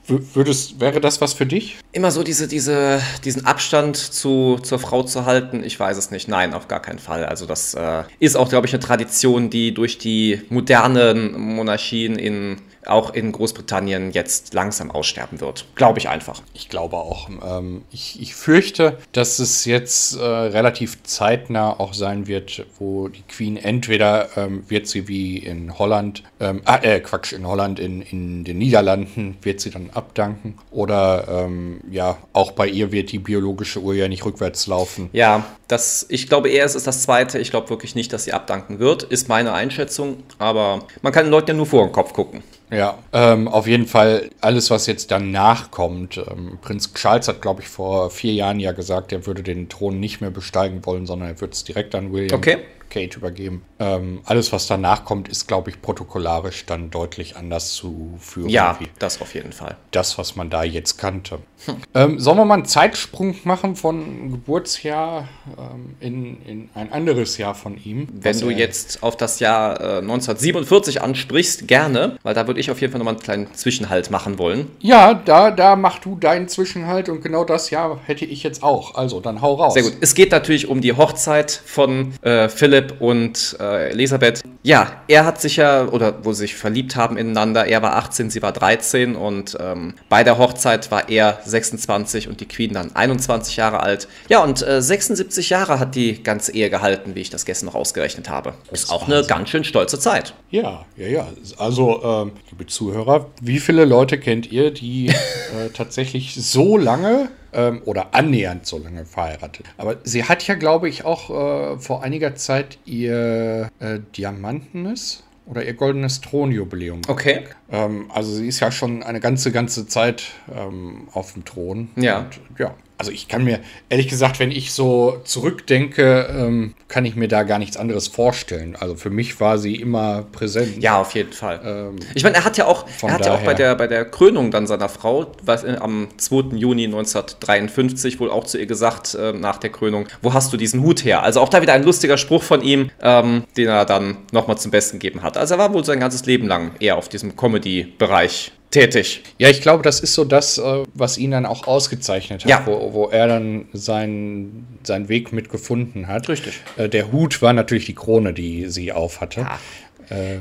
Mhm. 0.07 0.25
Würdest, 0.33 0.79
wäre 0.79 1.01
das 1.01 1.19
was 1.19 1.33
für 1.33 1.47
dich? 1.47 1.77
Immer 1.91 2.11
so 2.11 2.21
diese, 2.21 2.47
diese, 2.47 3.01
diesen 3.23 3.45
Abstand 3.45 3.97
zu, 3.97 4.59
zur 4.61 4.77
Frau 4.77 5.01
zu 5.01 5.25
halten, 5.25 5.63
ich 5.63 5.79
weiß 5.79 5.97
es 5.97 6.11
nicht. 6.11 6.27
Nein, 6.27 6.53
auf 6.53 6.67
gar 6.67 6.81
keinen 6.81 6.99
Fall. 6.99 7.25
Also 7.25 7.47
das 7.47 7.73
äh, 7.73 8.03
ist 8.19 8.35
auch, 8.35 8.49
glaube 8.49 8.67
ich, 8.67 8.73
eine 8.73 8.81
Tradition, 8.81 9.44
die 9.49 9.73
durch 9.73 9.97
die 9.97 10.41
modernen 10.49 11.39
Monarchien 11.39 12.17
in, 12.17 12.57
auch 12.87 13.13
in 13.13 13.31
Großbritannien 13.31 14.11
jetzt 14.11 14.53
langsam 14.53 14.91
aussterben 14.91 15.41
wird. 15.41 15.65
Glaube 15.75 15.99
ich 15.99 16.09
einfach. 16.09 16.41
Ich 16.53 16.69
glaube 16.69 16.97
auch. 16.97 17.29
Ähm, 17.29 17.83
ich, 17.91 18.21
ich 18.21 18.35
fürchte, 18.35 18.97
dass 19.11 19.39
es 19.39 19.65
jetzt 19.65 20.15
äh, 20.15 20.23
relativ 20.23 21.03
zeitnah 21.03 21.79
auch 21.79 21.93
sein 21.93 22.27
wird, 22.27 22.65
wo 22.79 23.07
die 23.07 23.23
Queen 23.23 23.57
entweder 23.57 24.37
ähm, 24.37 24.63
wird 24.67 24.87
sie 24.87 25.07
wie 25.07 25.37
in 25.37 25.77
Holland, 25.77 26.23
ähm, 26.39 26.61
ah, 26.65 26.79
äh, 26.81 26.99
Quatsch, 26.99 27.33
in 27.33 27.47
Holland, 27.47 27.79
in, 27.79 28.01
in 28.01 28.43
den 28.43 28.57
Niederlanden 28.57 29.37
wird 29.41 29.59
sie 29.59 29.69
dann 29.69 29.89
abdanken 29.91 30.57
oder 30.71 31.27
ähm, 31.27 31.81
ja, 31.89 32.17
auch 32.33 32.51
bei 32.51 32.67
ihr 32.67 32.91
wird 32.91 33.11
die 33.11 33.19
biologische 33.19 33.79
Uhr 33.79 33.93
ja 33.93 34.07
nicht 34.07 34.25
rückwärts 34.25 34.67
laufen. 34.67 35.09
Ja, 35.13 35.45
das, 35.67 36.05
ich 36.09 36.27
glaube 36.27 36.49
eher, 36.49 36.65
es 36.65 36.75
ist 36.75 36.87
das 36.87 37.01
Zweite. 37.01 37.39
Ich 37.39 37.49
glaube 37.49 37.69
wirklich 37.69 37.95
nicht, 37.95 38.13
dass 38.13 38.25
sie 38.25 38.33
abdanken 38.33 38.79
wird, 38.79 39.03
ist 39.03 39.29
meine 39.29 39.53
Einschätzung. 39.53 40.17
Aber 40.37 40.83
man 41.01 41.13
kann 41.13 41.25
den 41.25 41.31
Leuten 41.31 41.49
ja 41.49 41.53
nur 41.53 41.65
vor 41.65 41.85
den 41.85 41.91
Kopf 41.91 42.13
gucken. 42.13 42.43
Ja, 42.71 42.97
ähm, 43.13 43.47
auf 43.47 43.67
jeden 43.67 43.85
Fall 43.85 44.29
alles, 44.41 44.71
was 44.71 44.87
jetzt 44.87 45.11
danach 45.11 45.71
kommt. 45.71 46.17
Ähm, 46.17 46.57
Prinz 46.61 46.93
Charles 46.93 47.27
hat, 47.27 47.41
glaube 47.41 47.61
ich, 47.61 47.67
vor 47.67 48.09
vier 48.09 48.33
Jahren 48.33 48.59
ja 48.59 48.71
gesagt, 48.71 49.11
er 49.11 49.25
würde 49.27 49.43
den 49.43 49.69
Thron 49.69 49.99
nicht 49.99 50.21
mehr 50.21 50.31
besteigen 50.31 50.85
wollen, 50.85 51.05
sondern 51.05 51.29
er 51.29 51.41
würde 51.41 51.53
es 51.53 51.63
direkt 51.63 51.93
an 51.93 52.11
William 52.11 52.37
okay. 52.37 52.57
Kate 52.89 53.17
übergeben. 53.17 53.63
Ähm, 53.79 54.21
alles, 54.25 54.53
was 54.53 54.67
danach 54.67 55.03
kommt, 55.03 55.27
ist, 55.27 55.47
glaube 55.47 55.69
ich, 55.69 55.81
protokollarisch 55.81 56.65
dann 56.65 56.91
deutlich 56.91 57.35
anders 57.35 57.73
zu 57.73 58.15
führen. 58.19 58.49
Ja, 58.49 58.77
das 58.99 59.21
auf 59.21 59.35
jeden 59.35 59.51
Fall. 59.51 59.75
Das, 59.91 60.17
was 60.17 60.35
man 60.35 60.49
da 60.49 60.63
jetzt 60.63 60.97
kannte. 60.97 61.39
Hm. 61.65 61.75
Ähm, 61.93 62.19
sollen 62.19 62.37
wir 62.37 62.45
mal 62.45 62.55
einen 62.55 62.65
Zeitsprung 62.65 63.35
machen 63.45 63.77
von 63.77 64.29
Geburtsjahr 64.31 65.29
ähm, 65.57 65.95
in, 66.01 66.41
in 66.45 66.69
ein 66.73 66.91
anderes 66.91 67.37
Jahr 67.37 67.55
von 67.55 67.77
ihm? 67.81 68.09
Wenn 68.11 68.37
du 68.37 68.49
jetzt 68.49 69.01
auf 69.01 69.15
das 69.15 69.39
Jahr 69.39 69.79
äh, 69.79 69.97
1947 69.99 71.01
ansprichst, 71.01 71.67
gerne, 71.69 72.17
weil 72.23 72.33
da 72.33 72.47
würde 72.47 72.59
ich 72.59 72.69
auf 72.69 72.81
jeden 72.81 72.91
Fall 72.91 72.99
nochmal 72.99 73.13
einen 73.13 73.23
kleinen 73.23 73.53
Zwischenhalt 73.53 74.11
machen 74.11 74.37
wollen. 74.39 74.67
Ja, 74.79 75.13
da, 75.13 75.51
da 75.51 75.77
mach 75.77 75.99
du 75.99 76.17
deinen 76.17 76.49
Zwischenhalt 76.49 77.07
und 77.07 77.21
genau 77.21 77.45
das 77.45 77.69
Jahr 77.69 77.99
hätte 78.05 78.25
ich 78.25 78.43
jetzt 78.43 78.61
auch. 78.61 78.95
Also, 78.95 79.21
dann 79.21 79.41
hau 79.41 79.53
raus. 79.53 79.73
Sehr 79.73 79.83
gut. 79.83 79.93
Es 80.01 80.15
geht 80.15 80.31
natürlich 80.31 80.67
um 80.67 80.81
die 80.81 80.93
Hochzeit 80.93 81.51
von 81.51 82.13
äh, 82.23 82.49
Philipp 82.49 82.99
und 82.99 83.55
äh, 83.59 83.64
Elisabeth. 83.73 84.43
Ja, 84.63 85.03
er 85.07 85.25
hat 85.25 85.41
sich 85.41 85.57
ja, 85.57 85.87
oder 85.87 86.23
wo 86.23 86.33
sie 86.33 86.45
sich 86.45 86.55
verliebt 86.55 86.95
haben 86.95 87.17
ineinander, 87.17 87.65
er 87.65 87.81
war 87.81 87.95
18, 87.95 88.29
sie 88.29 88.41
war 88.41 88.51
13 88.51 89.15
und 89.15 89.57
ähm, 89.59 89.95
bei 90.09 90.23
der 90.23 90.37
Hochzeit 90.37 90.91
war 90.91 91.09
er 91.09 91.39
26 91.43 92.27
und 92.27 92.39
die 92.39 92.47
Queen 92.47 92.73
dann 92.73 92.95
21 92.95 93.57
Jahre 93.57 93.81
alt. 93.81 94.07
Ja, 94.29 94.43
und 94.43 94.65
äh, 94.65 94.81
76 94.81 95.49
Jahre 95.49 95.79
hat 95.79 95.95
die 95.95 96.23
ganze 96.23 96.53
Ehe 96.53 96.69
gehalten, 96.69 97.15
wie 97.15 97.21
ich 97.21 97.29
das 97.29 97.45
gestern 97.45 97.67
noch 97.67 97.75
ausgerechnet 97.75 98.29
habe. 98.29 98.53
Das 98.69 98.83
ist 98.83 98.91
auch 98.91 99.03
Wahnsinn. 99.03 99.17
eine 99.17 99.27
ganz 99.27 99.49
schön 99.49 99.63
stolze 99.63 99.99
Zeit. 99.99 100.33
Ja, 100.49 100.85
ja, 100.97 101.07
ja. 101.07 101.27
Also, 101.57 102.03
ähm, 102.03 102.31
liebe 102.49 102.65
Zuhörer, 102.65 103.27
wie 103.41 103.59
viele 103.59 103.85
Leute 103.85 104.17
kennt 104.17 104.51
ihr, 104.51 104.71
die 104.71 105.07
äh, 105.07 105.69
tatsächlich 105.73 106.35
so 106.35 106.77
lange 106.77 107.29
ähm, 107.55 107.81
oder 107.85 108.13
annähernd 108.13 108.65
so 108.65 108.77
lange 108.77 109.05
verheiratet. 109.05 109.65
Aber 109.77 109.97
sie 110.03 110.25
hat 110.25 110.45
ja, 110.47 110.55
glaube 110.55 110.89
ich, 110.89 111.05
auch 111.05 111.29
äh, 111.29 111.79
vor 111.79 112.03
einiger 112.03 112.35
Zeit 112.35 112.77
ihr 112.85 113.69
äh, 113.79 113.99
Diamantenes 114.15 115.23
oder 115.45 115.63
ihr 115.63 115.73
goldenes 115.73 116.21
Thronjubiläum. 116.21 117.01
Okay. 117.07 117.45
Ähm, 117.71 118.11
also 118.13 118.33
sie 118.33 118.47
ist 118.47 118.59
ja 118.59 118.71
schon 118.71 119.03
eine 119.03 119.19
ganze, 119.19 119.51
ganze 119.51 119.87
Zeit 119.87 120.23
ähm, 120.53 121.07
auf 121.13 121.33
dem 121.33 121.45
Thron. 121.45 121.89
Ja. 121.95 122.19
Und, 122.19 122.39
ja. 122.59 122.75
Also 122.97 123.11
ich 123.11 123.27
kann 123.27 123.43
mir, 123.43 123.59
ehrlich 123.89 124.07
gesagt, 124.07 124.39
wenn 124.39 124.51
ich 124.51 124.71
so 124.71 125.19
zurückdenke, 125.25 126.27
ähm, 126.29 126.75
kann 126.87 127.03
ich 127.03 127.15
mir 127.15 127.27
da 127.27 127.43
gar 127.43 127.59
nichts 127.59 127.75
anderes 127.75 128.07
vorstellen. 128.07 128.75
Also 128.79 128.95
für 128.95 129.09
mich 129.09 129.39
war 129.39 129.57
sie 129.57 129.75
immer 129.75 130.23
präsent. 130.31 130.81
Ja, 130.81 131.01
auf 131.01 131.13
jeden 131.13 131.33
Fall. 131.33 131.59
Ähm, 131.63 131.95
ich 132.13 132.23
meine, 132.23 132.37
er 132.37 132.45
hat 132.45 132.57
ja 132.57 132.65
auch, 132.67 132.85
er 133.01 133.13
hat 133.13 133.25
ja 133.25 133.35
auch 133.35 133.41
bei 133.41 133.53
der, 133.53 133.75
bei 133.75 133.87
der 133.87 134.05
Krönung 134.05 134.49
dann 134.49 134.65
seiner 134.65 134.87
Frau, 134.87 135.31
was, 135.43 135.65
am 135.65 136.07
2. 136.17 136.55
Juni 136.55 136.85
1953 136.85 138.19
wohl 138.19 138.31
auch 138.31 138.45
zu 138.45 138.57
ihr 138.57 138.65
gesagt, 138.65 139.15
äh, 139.15 139.33
nach 139.33 139.57
der 139.57 139.71
Krönung, 139.71 140.07
wo 140.21 140.33
hast 140.33 140.53
du 140.53 140.57
diesen 140.57 140.81
Hut 140.81 141.03
her? 141.03 141.23
Also 141.23 141.41
auch 141.41 141.49
da 141.49 141.61
wieder 141.61 141.73
ein 141.73 141.83
lustiger 141.83 142.17
Spruch 142.17 142.43
von 142.43 142.61
ihm, 142.61 142.91
ähm, 143.01 143.43
den 143.57 143.67
er 143.67 143.85
dann 143.85 144.17
nochmal 144.31 144.57
zum 144.57 144.71
Besten 144.71 144.99
gegeben 144.99 145.21
hat. 145.21 145.37
Also 145.37 145.55
er 145.55 145.57
war 145.57 145.73
wohl 145.73 145.83
sein 145.83 145.99
ganzes 145.99 146.25
Leben 146.25 146.47
lang 146.47 146.71
eher 146.79 146.97
auf 146.97 147.09
diesem 147.09 147.35
Comedy-Bereich 147.35 148.53
tätig. 148.75 149.23
Ja, 149.37 149.49
ich 149.49 149.61
glaube, 149.61 149.83
das 149.83 149.99
ist 149.99 150.13
so 150.13 150.23
das, 150.25 150.57
äh, 150.57 150.83
was 150.93 151.17
ihn 151.17 151.31
dann 151.31 151.45
auch 151.45 151.65
ausgezeichnet 151.67 152.43
hat, 152.43 152.49
Ja. 152.49 152.63
wo, 152.65 152.93
wo 152.93 153.05
er 153.09 153.27
dann 153.27 153.65
seinen, 153.73 154.67
seinen 154.83 155.09
Weg 155.09 155.33
mitgefunden 155.33 156.07
hat. 156.07 156.29
Richtig. 156.29 156.59
Äh, 156.77 156.89
Der 156.89 157.11
Hut 157.11 157.41
war 157.41 157.53
natürlich 157.53 157.85
die 157.85 157.95
Krone, 157.95 158.33
die 158.33 158.67
sie 158.69 158.91
aufhatte. 158.91 159.41
Ja. 159.41 159.59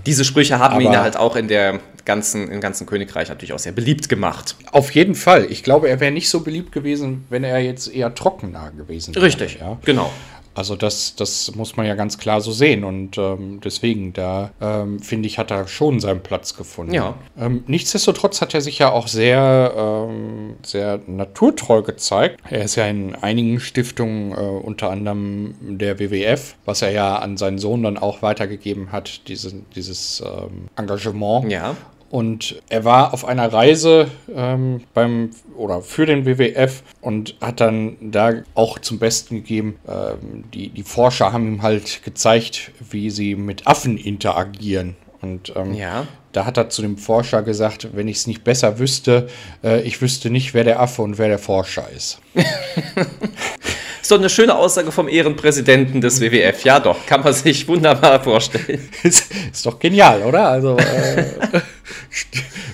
Diese 0.05 0.27
Sprüche 0.27 0.59
haben 0.59 0.79
ihn 0.83 0.95
halt 0.95 1.17
auch 1.17 1.37
in 1.37 1.49
der 1.49 1.81
ganzen, 2.05 2.51
im 2.51 2.61
ganzen 2.61 2.87
Königreich 2.87 3.31
natürlich 3.31 3.55
auch 3.55 3.59
sehr 3.59 3.73
beliebt 3.73 4.11
gemacht. 4.11 4.57
Auf 4.73 4.91
jeden 4.95 5.15
Fall. 5.15 5.47
Ich 5.51 5.63
glaube, 5.63 5.89
er 5.89 6.01
wäre 6.01 6.13
nicht 6.13 6.29
so 6.29 6.41
beliebt 6.41 6.71
gewesen, 6.71 7.25
wenn 7.31 7.45
er 7.45 7.61
jetzt 7.61 7.91
eher 7.91 8.15
trockener 8.15 8.73
gewesen 8.77 9.15
wäre. 9.15 9.25
Richtig, 9.25 9.57
Ja. 9.61 9.79
genau. 9.83 10.13
Also 10.55 10.77
das, 10.77 11.17
das 11.17 11.55
muss 11.55 11.77
man 11.77 11.87
ja 11.87 11.95
ganz 11.95 12.19
klar 12.19 12.41
so 12.41 12.53
sehen. 12.53 12.85
Und 12.85 13.19
ähm, 13.19 13.61
deswegen, 13.63 14.13
da 14.13 14.51
ähm, 14.61 15.01
finde 15.01 15.27
ich, 15.27 15.39
hat 15.39 15.51
er 15.51 15.67
schon 15.67 16.01
seinen 16.01 16.23
Platz 16.23 16.57
gefunden. 16.57 16.95
Ja. 16.95 17.15
Ähm, 17.39 17.65
nichtsdestotrotz 17.67 18.41
hat 18.41 18.55
er 18.55 18.61
sich 18.61 18.79
ja 18.79 18.93
auch 18.93 19.09
sehr, 19.09 19.73
ähm, 19.77 20.55
sehr 20.63 21.01
naturtreu 21.07 21.83
gezeigt. 21.83 22.41
Er 22.49 22.65
ist 22.65 22.77
ja 22.77 22.87
in 22.87 23.15
einigen 23.17 23.61
Stiftungen, 23.61 24.33
äh, 24.33 24.35
unter 24.35 24.91
anderem 24.91 25.55
der 25.61 25.99
WWF, 25.99 26.57
was 26.65 26.83
er 26.83 26.91
ja 26.91 27.17
an 27.17 27.37
seinen 27.37 27.59
Sohn 27.59 27.83
dann 27.83 27.99
auch 27.99 28.23
weitergegeben 28.23 28.93
hat, 28.93 29.29
diese, 29.29 29.53
dieses 29.75 30.23
ähm, 30.25 30.69
Engagement. 30.77 31.51
Ja. 31.51 31.77
Und 32.15 32.63
er 32.69 32.85
war 32.85 33.13
auf 33.13 33.25
einer 33.25 33.53
Reise 33.53 34.07
ähm, 34.33 34.83
beim 34.95 35.31
oder 35.57 35.83
für 35.83 36.07
den 36.07 36.25
WWF 36.25 36.85
und 37.01 37.35
hat 37.41 37.61
dann 37.61 37.97
da 38.01 38.35
auch 38.55 38.79
zum 38.79 39.01
Besten 39.01 39.39
gegeben, 39.39 39.81
ähm, 39.89 40.45
die, 40.55 40.69
die 40.69 40.85
Forscher 40.85 41.33
haben 41.33 41.57
ihm 41.57 41.63
halt 41.63 42.05
gezeigt, 42.05 42.71
wie 42.89 43.11
sie 43.11 43.35
mit 43.35 43.67
Affen 43.67 43.99
interagieren. 43.99 44.95
Und 45.23 45.55
ähm, 45.57 45.75
Ja. 45.75 46.07
da 46.31 46.47
hat 46.47 46.57
er 46.57 46.71
zu 46.71 46.83
dem 46.83 46.99
Forscher 46.99 47.43
gesagt, 47.43 47.89
wenn 47.95 48.07
ich 48.07 48.19
es 48.19 48.29
nicht 48.29 48.45
besser 48.45 48.79
wüsste, 48.79 49.27
äh, 49.65 49.81
ich 49.83 50.01
wüsste 50.01 50.31
nicht, 50.31 50.55
wer 50.55 50.63
der 50.63 50.79
Affe 50.79 51.03
und 51.03 51.19
wer 51.19 51.27
der 51.27 51.41
Forscher 51.41 51.89
ist. 51.97 52.21
Ist 54.05 54.11
doch 54.11 54.19
eine 54.19 54.29
schöne 54.29 54.55
Aussage 54.55 54.93
vom 54.93 55.09
Ehrenpräsidenten 55.09 56.03
des 56.03 56.21
WWF. 56.21 56.63
Ja, 56.63 56.79
doch, 56.79 57.07
kann 57.07 57.23
man 57.23 57.33
sich 57.33 57.67
wunderbar 57.67 58.23
vorstellen. 58.23 58.87
ist, 59.03 59.33
ist 59.51 59.65
doch 59.65 59.79
genial, 59.79 60.23
oder? 60.25 60.47
Also 60.51 60.77
äh, 60.77 61.25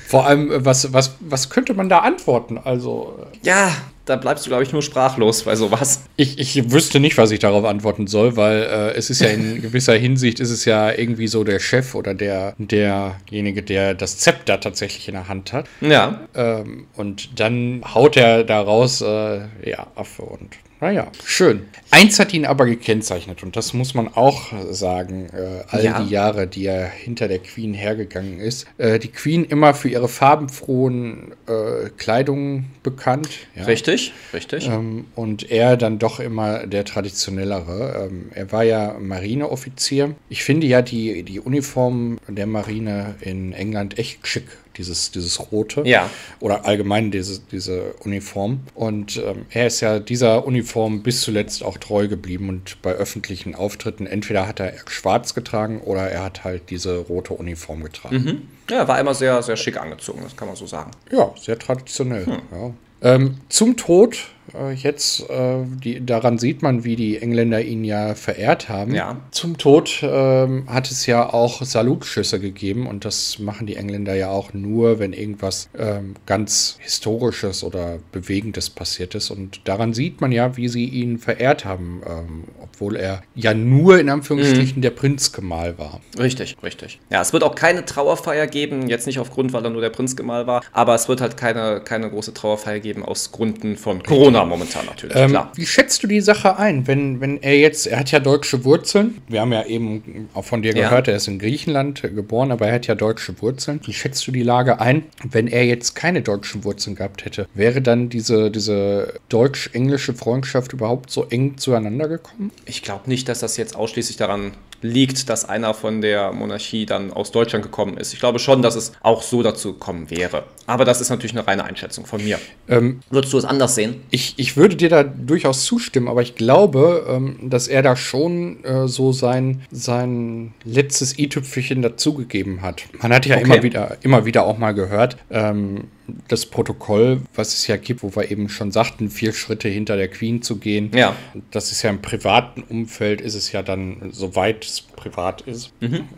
vor 0.07 0.27
allem, 0.27 0.65
was, 0.65 0.93
was, 0.93 1.17
was 1.21 1.51
könnte 1.51 1.75
man 1.75 1.89
da 1.89 1.99
antworten? 2.01 2.59
Also 2.59 3.19
äh, 3.33 3.47
Ja, 3.47 3.73
da 4.05 4.17
bleibst 4.17 4.45
du, 4.47 4.51
glaube 4.51 4.63
ich, 4.63 4.73
nur 4.73 4.83
sprachlos 4.83 5.45
bei 5.45 5.55
sowas. 5.57 6.03
Ich, 6.17 6.39
ich 6.39 6.71
wüsste 6.73 7.01
nicht, 7.01 7.17
was 7.19 7.31
ich 7.31 7.39
darauf 7.39 7.65
antworten 7.65 8.07
soll, 8.07 8.37
weil 8.37 8.63
äh, 8.63 8.91
es 8.97 9.11
ist 9.11 9.21
ja 9.21 9.29
in 9.29 9.61
gewisser 9.63 9.95
Hinsicht 9.95 10.41
ist 10.41 10.51
es 10.51 10.65
ja 10.65 10.91
irgendwie 10.93 11.29
so 11.29 11.45
der 11.45 11.61
Chef 11.61 11.95
oder 11.95 12.15
der 12.15 12.55
derjenige, 12.59 13.63
der 13.63 13.95
das 13.95 14.19
Zepter 14.19 14.61
tatsächlich 14.61 15.09
in 15.09 15.15
der 15.15 15.29
Hand 15.29 15.53
hat. 15.53 15.67
Ja. 15.81 16.21
Ähm, 16.35 16.87
und 16.97 17.39
dann 17.41 17.83
haut 17.95 18.17
er 18.17 18.45
daraus, 18.45 19.01
äh, 19.01 19.41
ja, 19.65 19.87
Affe 19.95 20.23
und 20.23 20.51
naja, 20.83 21.09
schön. 21.27 21.67
Eins 21.91 22.19
hat 22.19 22.33
ihn 22.33 22.47
aber 22.47 22.65
gekennzeichnet 22.65 23.43
und 23.43 23.55
das 23.55 23.75
muss 23.75 23.93
man 23.93 24.09
auch 24.09 24.51
sagen, 24.71 25.27
äh, 25.27 25.63
all 25.69 25.85
Ja. 25.85 26.01
die 26.03 26.09
Jahre, 26.11 26.47
die 26.47 26.65
er 26.65 26.87
hinter 26.87 27.29
der 27.29 27.39
Queen 27.41 27.75
hergegangen 27.75 28.41
ist. 28.41 28.67
Äh, 28.79 28.99
die 28.99 29.09
Queen 29.09 29.45
immer 29.45 29.75
für 29.75 29.91
ihre 29.91 30.09
farbenfrohen 30.09 31.33
äh, 31.47 31.91
Kleidung 31.99 32.67
bekannt. 32.83 33.29
Ja. 33.55 33.65
Richtig, 33.65 34.00
richtig. 34.33 34.69
Ähm, 34.69 35.07
und 35.15 35.51
er 35.51 35.77
dann 35.77 35.99
doch 35.99 36.21
immer 36.21 36.67
der 36.67 36.85
traditionellere. 36.85 38.09
Ähm, 38.09 38.31
er 38.35 38.53
war 38.53 38.63
ja 38.63 38.97
Marineoffizier. 38.99 40.15
Ich 40.29 40.45
finde 40.45 40.67
ja 40.67 40.83
die, 40.83 41.23
die 41.23 41.41
Uniform 41.41 42.19
der 42.29 42.47
Marine 42.47 43.17
in 43.21 43.53
England 43.53 43.99
echt 43.99 44.27
schick. 44.27 44.47
Dieses, 44.77 45.11
dieses 45.11 45.53
rote. 45.53 45.83
Ja. 45.85 46.09
Oder 46.39 46.65
allgemein 46.65 47.11
diese, 47.11 47.41
diese 47.53 47.93
Uniform. 48.05 48.61
Und 48.75 49.19
ähm, 49.19 49.45
er 49.51 49.67
ist 49.67 49.81
ja 49.81 49.99
dieser 49.99 50.47
Uniform 50.47 51.03
bis 51.03 51.21
zuletzt 51.21 51.63
auch 51.63 51.77
treu 51.77 52.09
geblieben. 52.09 52.49
Und 52.49 52.81
bei 52.81 52.93
öffentlichen 52.93 53.55
Auftritten 53.55 54.07
entweder 54.07 54.47
hat 54.47 54.61
er 54.61 54.73
schwarz 54.87 55.35
getragen 55.35 55.81
oder 55.81 56.09
er 56.09 56.23
hat 56.23 56.45
halt 56.45 56.71
diese 56.71 56.97
rote 56.99 57.35
Uniform 57.35 57.83
getragen. 57.83 58.49
Ja, 58.71 58.87
war 58.87 59.01
immer 59.01 59.15
sehr, 59.15 59.43
sehr 59.43 59.57
schick 59.57 59.77
angezogen, 59.77 60.21
das 60.23 60.37
kann 60.37 60.47
man 60.47 60.57
so 60.57 60.67
sagen. 60.67 60.93
Ja, 61.11 61.35
sehr 61.37 61.59
traditionell. 61.59 62.25
Hm. 62.27 62.39
Ja. 62.53 62.73
Ähm, 63.03 63.39
zum 63.49 63.77
Tod, 63.77 64.29
äh, 64.55 64.73
jetzt, 64.73 65.29
äh, 65.31 65.65
die, 65.83 66.05
daran 66.05 66.39
sieht 66.39 66.63
man, 66.63 66.85
wie 66.85 66.97
die 66.97 67.19
Engländer 67.19 67.61
ihn 67.61 67.85
ja 67.85 68.15
verehrt 68.15 68.69
haben. 68.69 68.95
Ja. 68.95 69.17
Zum 69.31 69.59
Tod 69.59 70.01
ähm, 70.03 70.65
hat 70.69 70.91
es 70.91 71.07
ja 71.07 71.33
auch 71.33 71.63
Salutschüsse 71.63 72.41
gegeben 72.41 72.87
und 72.87 73.05
das 73.05 73.39
machen 73.39 73.67
die 73.67 73.77
Engländer 73.77 74.15
ja 74.15 74.31
auch 74.31 74.53
nur, 74.55 74.99
wenn 74.99 75.13
irgendwas 75.13 75.69
ähm, 75.79 76.15
ganz 76.27 76.77
Historisches 76.81 77.65
oder 77.65 77.99
Bewegendes 78.13 78.71
passiert 78.71 79.15
ist. 79.15 79.31
Und 79.31 79.61
daran 79.69 79.95
sieht 79.95 80.21
man 80.21 80.33
ja, 80.33 80.57
wie 80.57 80.69
sie 80.69 80.85
ihn 80.87 81.19
verehrt 81.19 81.65
haben, 81.65 82.03
ähm, 82.07 82.45
obwohl 82.63 82.97
er 82.97 83.23
ja 83.35 83.55
nur 83.55 83.99
in 83.99 84.09
Anführungsstrichen 84.09 84.79
Mhm. 84.79 84.83
der 84.83 84.91
Prinzgemahl 84.91 85.79
war. 85.79 86.01
Richtig, 86.19 86.57
richtig. 86.63 87.01
Ja, 87.11 87.21
es 87.21 87.33
wird 87.33 87.43
auch 87.45 87.55
keine 87.55 87.85
Trauerfeier 87.85 88.47
geben, 88.47 88.89
jetzt 88.89 89.07
nicht 89.07 89.19
aufgrund, 89.19 89.53
weil 89.53 89.65
er 89.65 89.71
nur 89.71 89.81
der 89.81 89.91
Prinzgemahl 89.91 90.47
war, 90.47 90.63
aber 90.73 90.95
es 90.95 91.09
wird 91.09 91.21
halt 91.21 91.37
keine, 91.37 91.81
keine 91.81 92.11
große 92.11 92.35
Trauerfeier 92.35 92.81
geben 92.81 93.05
aus 93.05 93.33
Gründen 93.33 93.77
von 93.77 94.03
Corona 94.03 94.40
momentan 94.45 94.87
natürlich, 94.87 95.17
Ähm, 95.17 95.31
klar. 95.31 95.53
wie 95.55 95.67
schätzt 95.67 96.03
du 96.03 96.07
die 96.07 96.21
Sache 96.21 96.59
ein, 96.59 96.87
wenn, 96.87 97.21
wenn 97.21 97.43
er 97.43 97.59
jetzt, 97.59 97.87
er 97.87 98.01
hat 98.01 98.11
ja 98.11 98.21
deutsche 98.21 98.65
Wurzeln, 98.65 99.19
wir 99.29 99.41
haben 99.41 99.53
ja 99.53 99.65
eben 99.67 100.29
auch 100.35 100.45
von 100.45 100.63
dir 100.63 100.75
Ja. 100.75 100.89
gehört, 100.89 101.09
er 101.09 101.17
ist 101.17 101.29
in 101.29 101.39
Griechenland 101.39 102.03
geboren, 102.03 102.51
aber 102.53 102.67
er 102.69 102.75
hat 102.75 102.87
ja 102.87 102.95
deutsche 102.95 103.41
Wurzeln. 103.43 103.81
Wie 103.85 103.93
schätzt 103.93 104.27
du 104.27 104.33
die 104.33 104.43
Lage 104.43 104.81
ein, 104.81 105.05
wenn 105.29 105.47
er 105.47 105.65
jetzt 105.67 105.95
keine 105.95 106.23
deutschen 106.23 106.65
Wurzeln 106.65 106.97
gehabt 106.97 107.25
hätte? 107.25 107.47
Wäre 107.55 107.83
dann 107.83 108.09
diese, 108.09 108.51
diese 108.51 109.15
deutsch-englische 109.29 110.15
Freundschaft 110.15 110.73
überhaupt 110.73 111.11
so 111.11 111.27
eng 111.29 111.57
zueinander 111.57 112.09
gekommen? 112.09 112.51
Ich 112.67 112.83
glaube 112.83 113.09
nicht, 113.09 113.29
dass 113.29 113.41
das 113.41 113.57
jetzt 113.57 113.75
ausschließlich 113.77 114.17
daran 114.17 114.53
liegt, 114.83 115.29
dass 115.29 115.47
einer 115.47 115.75
von 115.75 116.01
der 116.01 116.33
Monarchie 116.33 116.87
dann 116.87 117.13
aus 117.13 117.33
Deutschland 117.33 117.63
gekommen 117.63 117.99
ist. 117.99 118.15
Ich 118.15 118.19
glaube 118.21 118.39
schon, 118.39 118.63
dass 118.63 118.77
es 118.77 118.93
auch 119.03 119.23
so 119.23 119.43
dazu 119.43 119.75
gekommen 119.75 120.09
wäre. 120.09 120.45
Aber 120.67 120.87
das 120.87 121.03
ist 121.03 121.11
natürlich 121.11 121.33
eine 121.37 121.47
reine 121.47 121.65
Einschätzung 121.65 122.07
von 122.07 122.25
mir. 122.25 122.39
Ähm, 122.67 123.01
Würdest 123.11 123.33
du 123.35 123.39
es 123.39 123.45
anders 123.45 123.75
sehen? 123.75 124.01
Ich, 124.11 124.30
ich 124.39 124.57
würde 124.57 124.77
dir 124.77 124.89
da 124.89 125.03
durchaus 125.03 125.65
zustimmen, 125.65 126.09
aber 126.09 126.23
ich 126.23 126.35
glaube, 126.35 127.07
ähm, 127.09 127.37
dass 127.51 127.69
er 127.69 127.83
da 127.83 127.97
schon 127.97 128.65
äh, 128.65 128.89
so 128.89 129.13
sein, 129.13 129.63
sein 129.71 130.53
letztes 130.65 131.19
i-Tüpfelchen 131.19 131.83
dazugegeben 131.83 132.63
hat. 132.63 132.85
Man 133.01 133.13
hat 133.13 133.27
ja 133.27 133.37
Okay. 133.37 133.45
immer, 133.45 133.63
wieder, 133.63 133.97
immer 134.03 134.25
wieder 134.27 134.45
auch 134.45 134.59
mal 134.59 134.73
gehört, 134.73 135.17
ähm, 135.31 135.85
das 136.29 136.47
Protokoll, 136.47 137.23
was 137.35 137.55
es 137.55 137.67
ja 137.67 137.77
gibt, 137.77 138.03
wo 138.03 138.15
wir 138.15 138.31
eben 138.31 138.49
schon 138.49 138.73
sagten, 138.73 139.11
vier 139.11 139.33
Schritte 139.33 139.69
hinter 139.69 139.97
der 139.97 140.09
Queen 140.09 140.43
zu 140.43 140.57
gehen. 140.57 140.91
Ja. 140.95 141.15
Das 141.51 141.73
ist 141.73 141.83
ja 141.83 141.91
im 141.91 142.03
privaten 142.03 142.63
Umfeld, 142.63 143.21
ist 143.21 143.35
es 143.35 143.53
ja 143.53 143.63
dann, 143.63 144.11
soweit 144.13 144.65
es 144.65 144.81
privat 144.81 145.43
ist, 145.43 145.73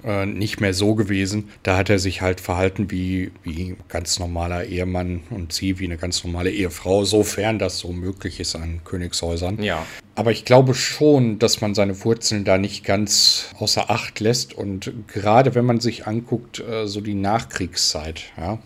äh, 0.04 0.26
nicht 0.26 0.60
mehr 0.60 0.74
so 0.74 0.94
gewesen. 0.94 1.50
Da 1.62 1.76
hat 1.76 1.90
er 1.90 1.98
sich 1.98 2.20
halt 2.20 2.40
verhalten 2.40 2.90
wie, 2.90 3.32
wie 3.42 3.72
ein 3.72 3.76
ganz 3.88 4.18
normaler 4.18 4.64
Ehemann 4.64 5.22
und 5.30 5.52
sie 5.52 5.78
wie 5.78 5.84
eine 5.84 5.96
ganz 5.96 6.24
normale 6.24 6.50
Ehefrau, 6.50 7.04
sofern 7.04 7.58
das 7.58 7.78
so 7.78 7.92
möglich 7.92 8.40
ist 8.40 8.56
an 8.56 8.80
Königshäusern. 8.84 9.62
Ja. 9.62 9.86
Aber 10.14 10.30
ich 10.30 10.44
glaube 10.44 10.74
schon, 10.74 11.38
dass 11.38 11.60
man 11.60 11.74
seine 11.74 12.04
Wurzeln 12.04 12.44
da 12.44 12.58
nicht 12.58 12.84
ganz 12.84 13.46
außer 13.58 13.90
Acht 13.90 14.20
lässt. 14.20 14.52
Und 14.52 14.92
gerade 15.06 15.54
wenn 15.54 15.64
man 15.64 15.80
sich 15.80 16.06
anguckt, 16.06 16.60
äh, 16.60 16.86
so 16.86 17.00
die 17.00 17.14
Nachkriegszeit, 17.14 18.24
ja. 18.36 18.58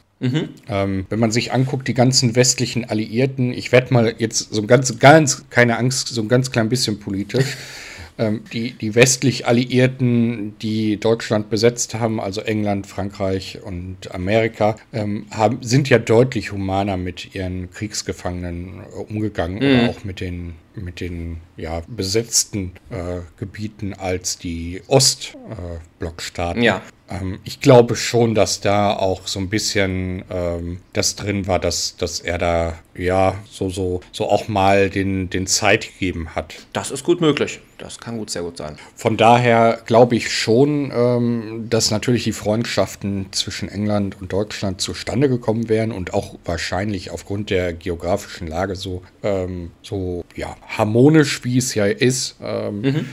Ähm, 0.68 1.06
wenn 1.10 1.18
man 1.18 1.30
sich 1.30 1.52
anguckt, 1.52 1.88
die 1.88 1.94
ganzen 1.94 2.36
westlichen 2.36 2.86
Alliierten, 2.86 3.52
ich 3.52 3.70
werde 3.72 3.92
mal 3.92 4.14
jetzt 4.18 4.54
so 4.54 4.62
ein 4.62 4.66
ganz, 4.66 4.98
ganz, 4.98 5.44
keine 5.50 5.76
Angst, 5.76 6.08
so 6.08 6.22
ein 6.22 6.28
ganz 6.28 6.50
klein 6.50 6.68
bisschen 6.68 6.98
politisch. 6.98 7.56
ähm, 8.18 8.42
die, 8.52 8.72
die 8.72 8.94
westlich 8.94 9.46
Alliierten, 9.46 10.58
die 10.58 10.98
Deutschland 10.98 11.50
besetzt 11.50 11.94
haben, 11.94 12.20
also 12.20 12.40
England, 12.40 12.86
Frankreich 12.86 13.58
und 13.62 14.14
Amerika, 14.14 14.76
ähm, 14.92 15.26
haben, 15.30 15.58
sind 15.62 15.88
ja 15.88 15.98
deutlich 15.98 16.52
humaner 16.52 16.96
mit 16.96 17.34
ihren 17.34 17.70
Kriegsgefangenen 17.70 18.80
äh, 18.80 18.96
umgegangen 18.96 19.58
oder 19.58 19.90
auch 19.90 20.04
mit 20.04 20.20
den 20.20 20.54
mit 20.78 21.00
den 21.00 21.38
ja, 21.56 21.80
besetzten 21.88 22.72
äh, 22.90 23.20
Gebieten 23.38 23.94
als 23.94 24.36
die 24.36 24.82
Ostblockstaaten. 24.88 26.62
Ja. 26.62 26.82
Ähm, 27.08 27.38
ich 27.44 27.60
glaube 27.60 27.96
schon, 27.96 28.34
dass 28.34 28.60
da 28.60 28.92
auch 28.92 29.26
so 29.26 29.38
ein 29.38 29.48
bisschen 29.48 30.24
ähm, 30.30 30.78
das 30.92 31.16
drin 31.16 31.46
war, 31.46 31.58
dass, 31.58 31.96
dass 31.96 32.20
er 32.20 32.38
da 32.38 32.78
ja 32.96 33.36
so, 33.50 33.68
so, 33.68 34.00
so 34.12 34.28
auch 34.28 34.48
mal 34.48 34.90
den, 34.90 35.30
den 35.30 35.46
Zeit 35.46 35.86
gegeben 35.86 36.34
hat. 36.34 36.54
Das 36.72 36.90
ist 36.90 37.04
gut 37.04 37.20
möglich. 37.20 37.60
Das 37.78 37.98
kann 37.98 38.16
gut, 38.16 38.30
sehr 38.30 38.42
gut 38.42 38.56
sein. 38.56 38.76
Von 38.94 39.18
daher 39.18 39.80
glaube 39.84 40.16
ich 40.16 40.32
schon, 40.32 40.90
ähm, 40.94 41.66
dass 41.68 41.90
natürlich 41.90 42.24
die 42.24 42.32
Freundschaften 42.32 43.26
zwischen 43.32 43.68
England 43.68 44.20
und 44.20 44.32
Deutschland 44.32 44.80
zustande 44.80 45.28
gekommen 45.28 45.68
wären 45.68 45.92
und 45.92 46.14
auch 46.14 46.36
wahrscheinlich 46.44 47.10
aufgrund 47.10 47.50
der 47.50 47.74
geografischen 47.74 48.46
Lage 48.46 48.76
so, 48.76 49.02
ähm, 49.22 49.72
so 49.82 50.24
ja, 50.34 50.56
harmonisch, 50.66 51.44
wie 51.44 51.58
es 51.58 51.74
ja 51.74 51.84
ist. 51.84 52.36
Ähm, 52.42 52.80
mhm 52.80 53.06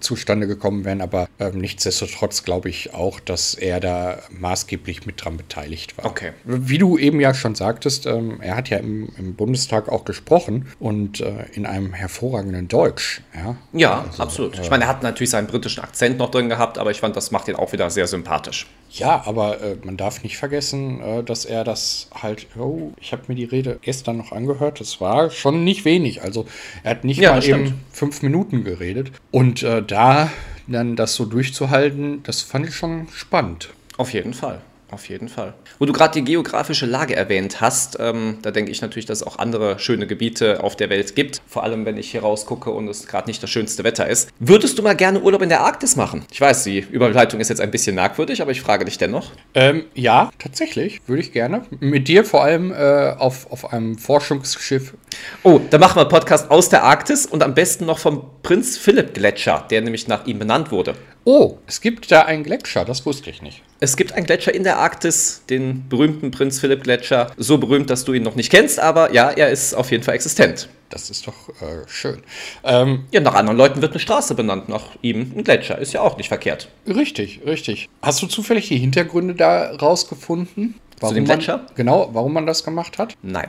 zustande 0.00 0.46
gekommen 0.46 0.84
wären. 0.84 1.00
Aber 1.00 1.28
ähm, 1.38 1.58
nichtsdestotrotz 1.58 2.44
glaube 2.44 2.68
ich 2.68 2.94
auch, 2.94 3.20
dass 3.20 3.54
er 3.54 3.80
da 3.80 4.18
maßgeblich 4.30 5.06
mit 5.06 5.24
dran 5.24 5.36
beteiligt 5.36 5.96
war. 5.98 6.06
Okay. 6.06 6.32
Wie 6.44 6.78
du 6.78 6.98
eben 6.98 7.20
ja 7.20 7.34
schon 7.34 7.54
sagtest, 7.54 8.06
ähm, 8.06 8.40
er 8.40 8.56
hat 8.56 8.70
ja 8.70 8.78
im, 8.78 9.08
im, 9.18 9.34
Bundestag 9.34 9.88
auch 9.88 10.04
gesprochen 10.04 10.66
und 10.78 11.20
äh, 11.20 11.46
in 11.52 11.66
einem 11.66 11.92
hervorragenden 11.92 12.68
Deutsch. 12.68 13.20
Ja, 13.34 13.56
ja 13.72 14.04
also, 14.06 14.22
absolut. 14.22 14.58
Äh, 14.58 14.62
ich 14.62 14.70
meine, 14.70 14.84
er 14.84 14.88
hat 14.88 15.02
natürlich 15.02 15.30
seinen 15.30 15.46
britischen 15.46 15.82
Akzent 15.82 16.18
noch 16.18 16.30
drin 16.30 16.48
gehabt, 16.48 16.78
aber 16.78 16.90
ich 16.90 17.00
fand, 17.00 17.16
das 17.16 17.30
macht 17.30 17.48
ihn 17.48 17.56
auch 17.56 17.72
wieder 17.72 17.90
sehr 17.90 18.06
sympathisch. 18.06 18.66
Ja, 18.90 19.22
aber 19.26 19.60
äh, 19.60 19.76
man 19.84 19.96
darf 19.96 20.22
nicht 20.22 20.38
vergessen, 20.38 21.00
äh, 21.00 21.22
dass 21.22 21.44
er 21.44 21.64
das 21.64 22.08
halt, 22.14 22.46
oh, 22.56 22.92
ich 23.00 23.12
habe 23.12 23.24
mir 23.28 23.34
die 23.34 23.44
Rede 23.44 23.78
gestern 23.82 24.16
noch 24.16 24.32
angehört, 24.32 24.80
das 24.80 25.00
war 25.00 25.30
schon 25.30 25.64
nicht 25.64 25.84
wenig. 25.84 26.22
Also 26.22 26.46
er 26.82 26.92
hat 26.92 27.04
nicht 27.04 27.18
ja, 27.18 27.32
mal 27.32 27.44
eben 27.44 27.80
fünf 27.92 28.22
Minuten 28.22 28.64
geredet. 28.64 29.12
Und 29.30 29.62
äh, 29.62 29.82
da 29.86 30.30
dann 30.66 30.96
das 30.96 31.14
so 31.14 31.24
durchzuhalten, 31.24 32.22
das 32.24 32.42
fand 32.42 32.68
ich 32.68 32.74
schon 32.74 33.08
spannend. 33.14 33.70
Auf 33.96 34.12
jeden 34.12 34.34
Fall. 34.34 34.60
Auf 34.90 35.08
jeden 35.08 35.28
Fall. 35.28 35.54
Wo 35.80 35.84
du 35.84 35.92
gerade 35.92 36.14
die 36.14 36.24
geografische 36.24 36.86
Lage 36.86 37.16
erwähnt 37.16 37.60
hast, 37.60 37.96
ähm, 37.98 38.38
da 38.42 38.52
denke 38.52 38.70
ich 38.70 38.82
natürlich, 38.82 39.06
dass 39.06 39.18
es 39.20 39.26
auch 39.26 39.38
andere 39.38 39.80
schöne 39.80 40.06
Gebiete 40.06 40.62
auf 40.62 40.76
der 40.76 40.90
Welt 40.90 41.16
gibt. 41.16 41.42
Vor 41.48 41.64
allem, 41.64 41.84
wenn 41.84 41.96
ich 41.96 42.12
hier 42.12 42.22
rausgucke 42.22 42.70
und 42.70 42.86
es 42.88 43.08
gerade 43.08 43.28
nicht 43.28 43.42
das 43.42 43.50
schönste 43.50 43.82
Wetter 43.82 44.08
ist. 44.08 44.30
Würdest 44.38 44.78
du 44.78 44.82
mal 44.82 44.94
gerne 44.94 45.20
Urlaub 45.20 45.42
in 45.42 45.48
der 45.48 45.62
Arktis 45.62 45.96
machen? 45.96 46.24
Ich 46.30 46.40
weiß, 46.40 46.62
die 46.64 46.78
Überleitung 46.78 47.40
ist 47.40 47.48
jetzt 47.48 47.60
ein 47.60 47.72
bisschen 47.72 47.96
merkwürdig, 47.96 48.40
aber 48.42 48.52
ich 48.52 48.60
frage 48.60 48.84
dich 48.84 48.96
dennoch. 48.96 49.32
Ähm, 49.54 49.86
ja, 49.94 50.30
tatsächlich, 50.38 51.00
würde 51.08 51.22
ich 51.22 51.32
gerne. 51.32 51.64
Mit 51.80 52.06
dir 52.06 52.24
vor 52.24 52.44
allem 52.44 52.70
äh, 52.70 53.14
auf, 53.18 53.50
auf 53.50 53.72
einem 53.72 53.98
Forschungsschiff. 53.98 54.94
Oh, 55.42 55.60
da 55.70 55.78
machen 55.78 55.96
wir 55.96 56.02
einen 56.02 56.10
Podcast 56.10 56.50
aus 56.50 56.68
der 56.68 56.84
Arktis 56.84 57.26
und 57.26 57.42
am 57.42 57.54
besten 57.54 57.86
noch 57.86 57.98
vom 57.98 58.22
Prinz 58.44 58.78
Philipp 58.78 59.14
Gletscher, 59.14 59.66
der 59.68 59.80
nämlich 59.80 60.06
nach 60.06 60.26
ihm 60.26 60.38
benannt 60.38 60.70
wurde. 60.70 60.94
Oh, 61.28 61.58
es 61.66 61.80
gibt 61.80 62.12
da 62.12 62.22
einen 62.22 62.44
Gletscher, 62.44 62.84
das 62.84 63.04
wusste 63.04 63.30
ich 63.30 63.42
nicht. 63.42 63.60
Es 63.80 63.96
gibt 63.96 64.12
einen 64.12 64.26
Gletscher 64.26 64.54
in 64.54 64.62
der 64.62 64.78
Arktis, 64.78 65.42
den 65.50 65.88
berühmten 65.88 66.30
Prinz 66.30 66.60
Philipp 66.60 66.84
Gletscher. 66.84 67.32
So 67.36 67.58
berühmt, 67.58 67.90
dass 67.90 68.04
du 68.04 68.12
ihn 68.12 68.22
noch 68.22 68.36
nicht 68.36 68.48
kennst, 68.48 68.78
aber 68.78 69.12
ja, 69.12 69.30
er 69.30 69.50
ist 69.50 69.74
auf 69.74 69.90
jeden 69.90 70.04
Fall 70.04 70.14
existent. 70.14 70.68
Das 70.88 71.10
ist 71.10 71.26
doch 71.26 71.48
äh, 71.60 71.82
schön. 71.88 72.22
Ähm, 72.62 73.06
ja, 73.10 73.20
nach 73.20 73.34
anderen 73.34 73.58
Leuten 73.58 73.82
wird 73.82 73.90
eine 73.90 73.98
Straße 73.98 74.36
benannt, 74.36 74.68
nach 74.68 74.90
ihm 75.02 75.32
ein 75.36 75.42
Gletscher. 75.42 75.78
Ist 75.78 75.92
ja 75.92 76.00
auch 76.00 76.16
nicht 76.16 76.28
verkehrt. 76.28 76.68
Richtig, 76.86 77.40
richtig. 77.44 77.88
Hast 78.02 78.22
du 78.22 78.28
zufällig 78.28 78.68
die 78.68 78.78
Hintergründe 78.78 79.34
da 79.34 79.74
rausgefunden? 79.74 80.76
Warum 81.00 81.12
Zu 81.12 81.14
dem 81.16 81.24
Gletscher? 81.24 81.56
Man, 81.56 81.66
genau, 81.74 82.10
warum 82.12 82.34
man 82.34 82.46
das 82.46 82.62
gemacht 82.62 82.98
hat? 82.98 83.14
Nein. 83.22 83.48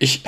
Ich, 0.00 0.24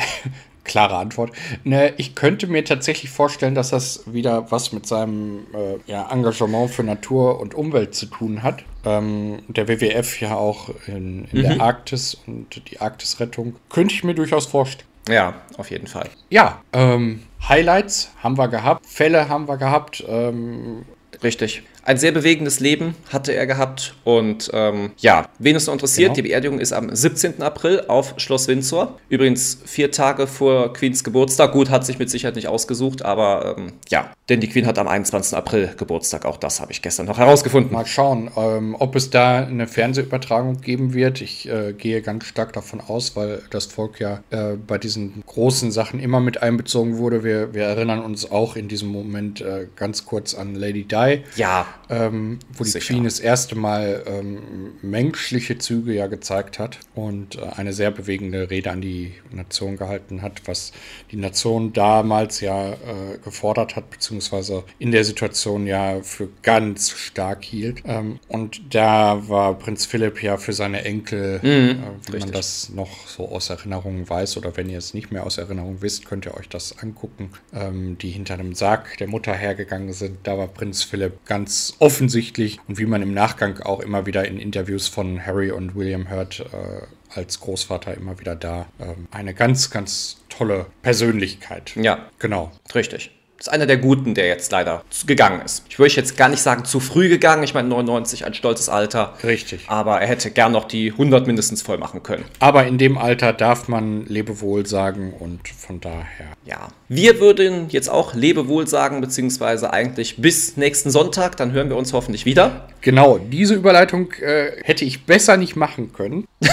Klare 0.66 0.96
Antwort. 0.96 1.32
Ne, 1.64 1.94
ich 1.96 2.14
könnte 2.14 2.46
mir 2.46 2.64
tatsächlich 2.64 3.10
vorstellen, 3.10 3.54
dass 3.54 3.70
das 3.70 4.02
wieder 4.06 4.50
was 4.50 4.72
mit 4.72 4.86
seinem 4.86 5.46
äh, 5.54 5.90
ja, 5.90 6.10
Engagement 6.10 6.70
für 6.70 6.82
Natur 6.82 7.40
und 7.40 7.54
Umwelt 7.54 7.94
zu 7.94 8.06
tun 8.06 8.42
hat. 8.42 8.64
Ähm, 8.84 9.38
der 9.48 9.68
WWF 9.68 10.20
ja 10.20 10.34
auch 10.34 10.70
in, 10.86 11.26
in 11.32 11.38
mhm. 11.38 11.42
der 11.42 11.60
Arktis 11.60 12.16
und 12.26 12.62
die 12.70 12.80
Arktisrettung. 12.80 13.56
Könnte 13.70 13.94
ich 13.94 14.04
mir 14.04 14.14
durchaus 14.14 14.46
vorstellen. 14.46 14.88
Ja, 15.08 15.34
auf 15.56 15.70
jeden 15.70 15.86
Fall. 15.86 16.08
Ja, 16.30 16.62
ähm, 16.72 17.22
Highlights 17.48 18.10
haben 18.22 18.36
wir 18.36 18.48
gehabt, 18.48 18.84
Fälle 18.86 19.28
haben 19.28 19.46
wir 19.46 19.56
gehabt. 19.56 20.04
Ähm, 20.08 20.84
Richtig. 21.22 21.62
Ein 21.86 21.98
sehr 21.98 22.10
bewegendes 22.10 22.58
Leben 22.58 22.96
hatte 23.12 23.32
er 23.32 23.46
gehabt. 23.46 23.94
Und 24.02 24.50
ähm, 24.52 24.90
ja, 24.98 25.28
wen 25.38 25.54
es 25.54 25.68
noch 25.68 25.72
interessiert, 25.72 26.08
genau. 26.08 26.14
die 26.14 26.22
Beerdigung 26.22 26.58
ist 26.58 26.72
am 26.72 26.92
17. 26.92 27.40
April 27.42 27.84
auf 27.86 28.14
Schloss 28.16 28.48
Windsor. 28.48 28.98
Übrigens 29.08 29.60
vier 29.64 29.92
Tage 29.92 30.26
vor 30.26 30.72
Queens 30.72 31.04
Geburtstag. 31.04 31.52
Gut, 31.52 31.70
hat 31.70 31.86
sich 31.86 32.00
mit 32.00 32.10
Sicherheit 32.10 32.34
nicht 32.34 32.48
ausgesucht, 32.48 33.04
aber 33.04 33.54
ähm, 33.56 33.74
ja, 33.88 34.10
denn 34.28 34.40
die 34.40 34.48
Queen 34.48 34.66
hat 34.66 34.80
am 34.80 34.88
21. 34.88 35.38
April 35.38 35.74
Geburtstag. 35.76 36.24
Auch 36.24 36.38
das 36.38 36.60
habe 36.60 36.72
ich 36.72 36.82
gestern 36.82 37.06
noch 37.06 37.18
herausgefunden. 37.18 37.72
Mal 37.72 37.86
schauen, 37.86 38.32
ähm, 38.36 38.74
ob 38.76 38.96
es 38.96 39.10
da 39.10 39.44
eine 39.46 39.68
Fernsehübertragung 39.68 40.60
geben 40.62 40.92
wird. 40.92 41.20
Ich 41.20 41.48
äh, 41.48 41.72
gehe 41.72 42.02
ganz 42.02 42.24
stark 42.24 42.52
davon 42.52 42.80
aus, 42.80 43.14
weil 43.14 43.42
das 43.50 43.66
Volk 43.66 44.00
ja 44.00 44.24
äh, 44.30 44.56
bei 44.56 44.78
diesen 44.78 45.22
großen 45.24 45.70
Sachen 45.70 46.00
immer 46.00 46.18
mit 46.18 46.42
einbezogen 46.42 46.98
wurde. 46.98 47.22
Wir, 47.22 47.54
wir 47.54 47.62
erinnern 47.62 48.00
uns 48.00 48.28
auch 48.28 48.56
in 48.56 48.66
diesem 48.66 48.88
Moment 48.88 49.40
äh, 49.40 49.68
ganz 49.76 50.04
kurz 50.04 50.34
an 50.34 50.56
Lady 50.56 50.82
Di. 50.82 51.22
Ja 51.36 51.66
ähm, 51.88 52.38
wo 52.52 52.64
die 52.64 52.70
Sicher. 52.70 52.94
Queen 52.94 53.04
das 53.04 53.20
erste 53.20 53.54
Mal 53.56 54.02
ähm, 54.06 54.72
menschliche 54.82 55.58
Züge 55.58 55.94
ja 55.94 56.06
gezeigt 56.06 56.58
hat 56.58 56.78
und 56.94 57.36
äh, 57.36 57.42
eine 57.56 57.72
sehr 57.72 57.90
bewegende 57.90 58.50
Rede 58.50 58.70
an 58.70 58.80
die 58.80 59.14
Nation 59.30 59.76
gehalten 59.76 60.22
hat, 60.22 60.42
was 60.46 60.72
die 61.10 61.16
Nation 61.16 61.72
damals 61.72 62.40
ja 62.40 62.72
äh, 62.72 63.18
gefordert 63.22 63.76
hat, 63.76 63.90
beziehungsweise 63.90 64.64
in 64.78 64.90
der 64.90 65.04
Situation 65.04 65.66
ja 65.66 66.02
für 66.02 66.28
ganz 66.42 66.90
stark 66.90 67.44
hielt. 67.44 67.82
Ähm, 67.86 68.18
und 68.28 68.74
da 68.74 69.28
war 69.28 69.54
Prinz 69.54 69.86
Philipp 69.86 70.22
ja 70.22 70.36
für 70.36 70.52
seine 70.52 70.84
Enkel, 70.84 71.38
mhm, 71.42 71.48
äh, 71.48 71.76
wie 72.06 72.12
richtig. 72.12 72.20
man 72.20 72.32
das 72.32 72.70
noch 72.70 73.06
so 73.06 73.28
aus 73.28 73.50
Erinnerung 73.50 74.08
weiß, 74.08 74.36
oder 74.36 74.56
wenn 74.56 74.68
ihr 74.68 74.78
es 74.78 74.94
nicht 74.94 75.12
mehr 75.12 75.24
aus 75.24 75.38
Erinnerung 75.38 75.82
wisst, 75.82 76.06
könnt 76.06 76.26
ihr 76.26 76.36
euch 76.36 76.48
das 76.48 76.78
angucken, 76.78 77.30
ähm, 77.54 77.96
die 77.98 78.10
hinter 78.10 78.34
einem 78.34 78.54
Sarg 78.54 78.96
der 78.98 79.08
Mutter 79.08 79.34
hergegangen 79.34 79.92
sind. 79.92 80.18
Da 80.24 80.36
war 80.38 80.48
Prinz 80.48 80.82
Philipp 80.82 81.24
ganz 81.26 81.65
offensichtlich 81.78 82.58
und 82.68 82.78
wie 82.78 82.86
man 82.86 83.02
im 83.02 83.14
Nachgang 83.14 83.60
auch 83.60 83.80
immer 83.80 84.06
wieder 84.06 84.26
in 84.26 84.38
Interviews 84.38 84.88
von 84.88 85.24
Harry 85.24 85.50
und 85.50 85.74
William 85.74 86.08
hört, 86.08 86.40
äh, 86.40 86.86
als 87.14 87.40
Großvater 87.40 87.94
immer 87.94 88.18
wieder 88.20 88.36
da. 88.36 88.66
Ähm, 88.78 89.08
eine 89.10 89.34
ganz, 89.34 89.70
ganz 89.70 90.18
tolle 90.28 90.66
Persönlichkeit. 90.82 91.74
Ja. 91.76 92.10
Genau. 92.18 92.52
Richtig. 92.74 93.15
Das 93.38 93.48
ist 93.48 93.52
einer 93.52 93.66
der 93.66 93.76
Guten, 93.76 94.14
der 94.14 94.28
jetzt 94.28 94.50
leider 94.50 94.82
gegangen 95.06 95.42
ist. 95.44 95.64
Ich 95.68 95.78
würde 95.78 95.94
jetzt 95.94 96.16
gar 96.16 96.30
nicht 96.30 96.40
sagen 96.40 96.64
zu 96.64 96.80
früh 96.80 97.08
gegangen. 97.10 97.42
Ich 97.42 97.52
meine 97.52 97.68
99 97.68 98.24
ein 98.24 98.32
stolzes 98.32 98.70
Alter. 98.70 99.14
Richtig. 99.22 99.64
Aber 99.66 100.00
er 100.00 100.06
hätte 100.06 100.30
gern 100.30 100.52
noch 100.52 100.64
die 100.64 100.92
100 100.92 101.26
mindestens 101.26 101.60
voll 101.60 101.76
machen 101.76 102.02
können. 102.02 102.24
Aber 102.40 102.66
in 102.66 102.78
dem 102.78 102.96
Alter 102.96 103.34
darf 103.34 103.68
man 103.68 104.06
Lebewohl 104.06 104.64
sagen 104.66 105.12
und 105.18 105.48
von 105.48 105.80
daher. 105.80 106.32
Ja. 106.46 106.68
Wir 106.88 107.20
würden 107.20 107.66
jetzt 107.68 107.90
auch 107.90 108.14
Lebewohl 108.14 108.66
sagen, 108.66 109.02
beziehungsweise 109.02 109.70
eigentlich 109.72 110.16
bis 110.16 110.56
nächsten 110.56 110.90
Sonntag. 110.90 111.36
Dann 111.36 111.52
hören 111.52 111.68
wir 111.68 111.76
uns 111.76 111.92
hoffentlich 111.92 112.24
wieder. 112.24 112.68
Genau. 112.80 113.18
Diese 113.18 113.54
Überleitung 113.54 114.12
äh, 114.12 114.52
hätte 114.62 114.86
ich 114.86 115.04
besser 115.04 115.36
nicht 115.36 115.56
machen 115.56 115.92
können. 115.92 116.24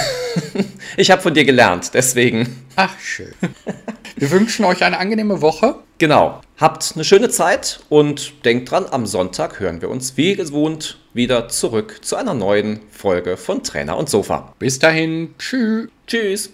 ich 0.97 1.11
habe 1.11 1.21
von 1.21 1.33
dir 1.33 1.45
gelernt, 1.45 1.91
deswegen. 1.93 2.65
Ach, 2.75 2.97
schön. 2.99 3.33
Wir 4.15 4.31
wünschen 4.31 4.65
euch 4.65 4.83
eine 4.83 4.99
angenehme 4.99 5.41
Woche. 5.41 5.75
Genau. 5.97 6.41
Habt 6.57 6.93
eine 6.95 7.03
schöne 7.03 7.29
Zeit 7.29 7.79
und 7.89 8.45
denkt 8.45 8.71
dran, 8.71 8.85
am 8.89 9.05
Sonntag 9.05 9.59
hören 9.59 9.81
wir 9.81 9.89
uns 9.89 10.17
wie 10.17 10.35
gewohnt 10.35 10.99
wieder 11.13 11.49
zurück 11.49 11.99
zu 12.01 12.15
einer 12.15 12.33
neuen 12.33 12.79
Folge 12.91 13.37
von 13.37 13.63
Trainer 13.63 13.97
und 13.97 14.09
Sofa. 14.09 14.53
Bis 14.59 14.79
dahin. 14.79 15.33
Tschüss. 15.39 15.89
Tschüss. 16.07 16.51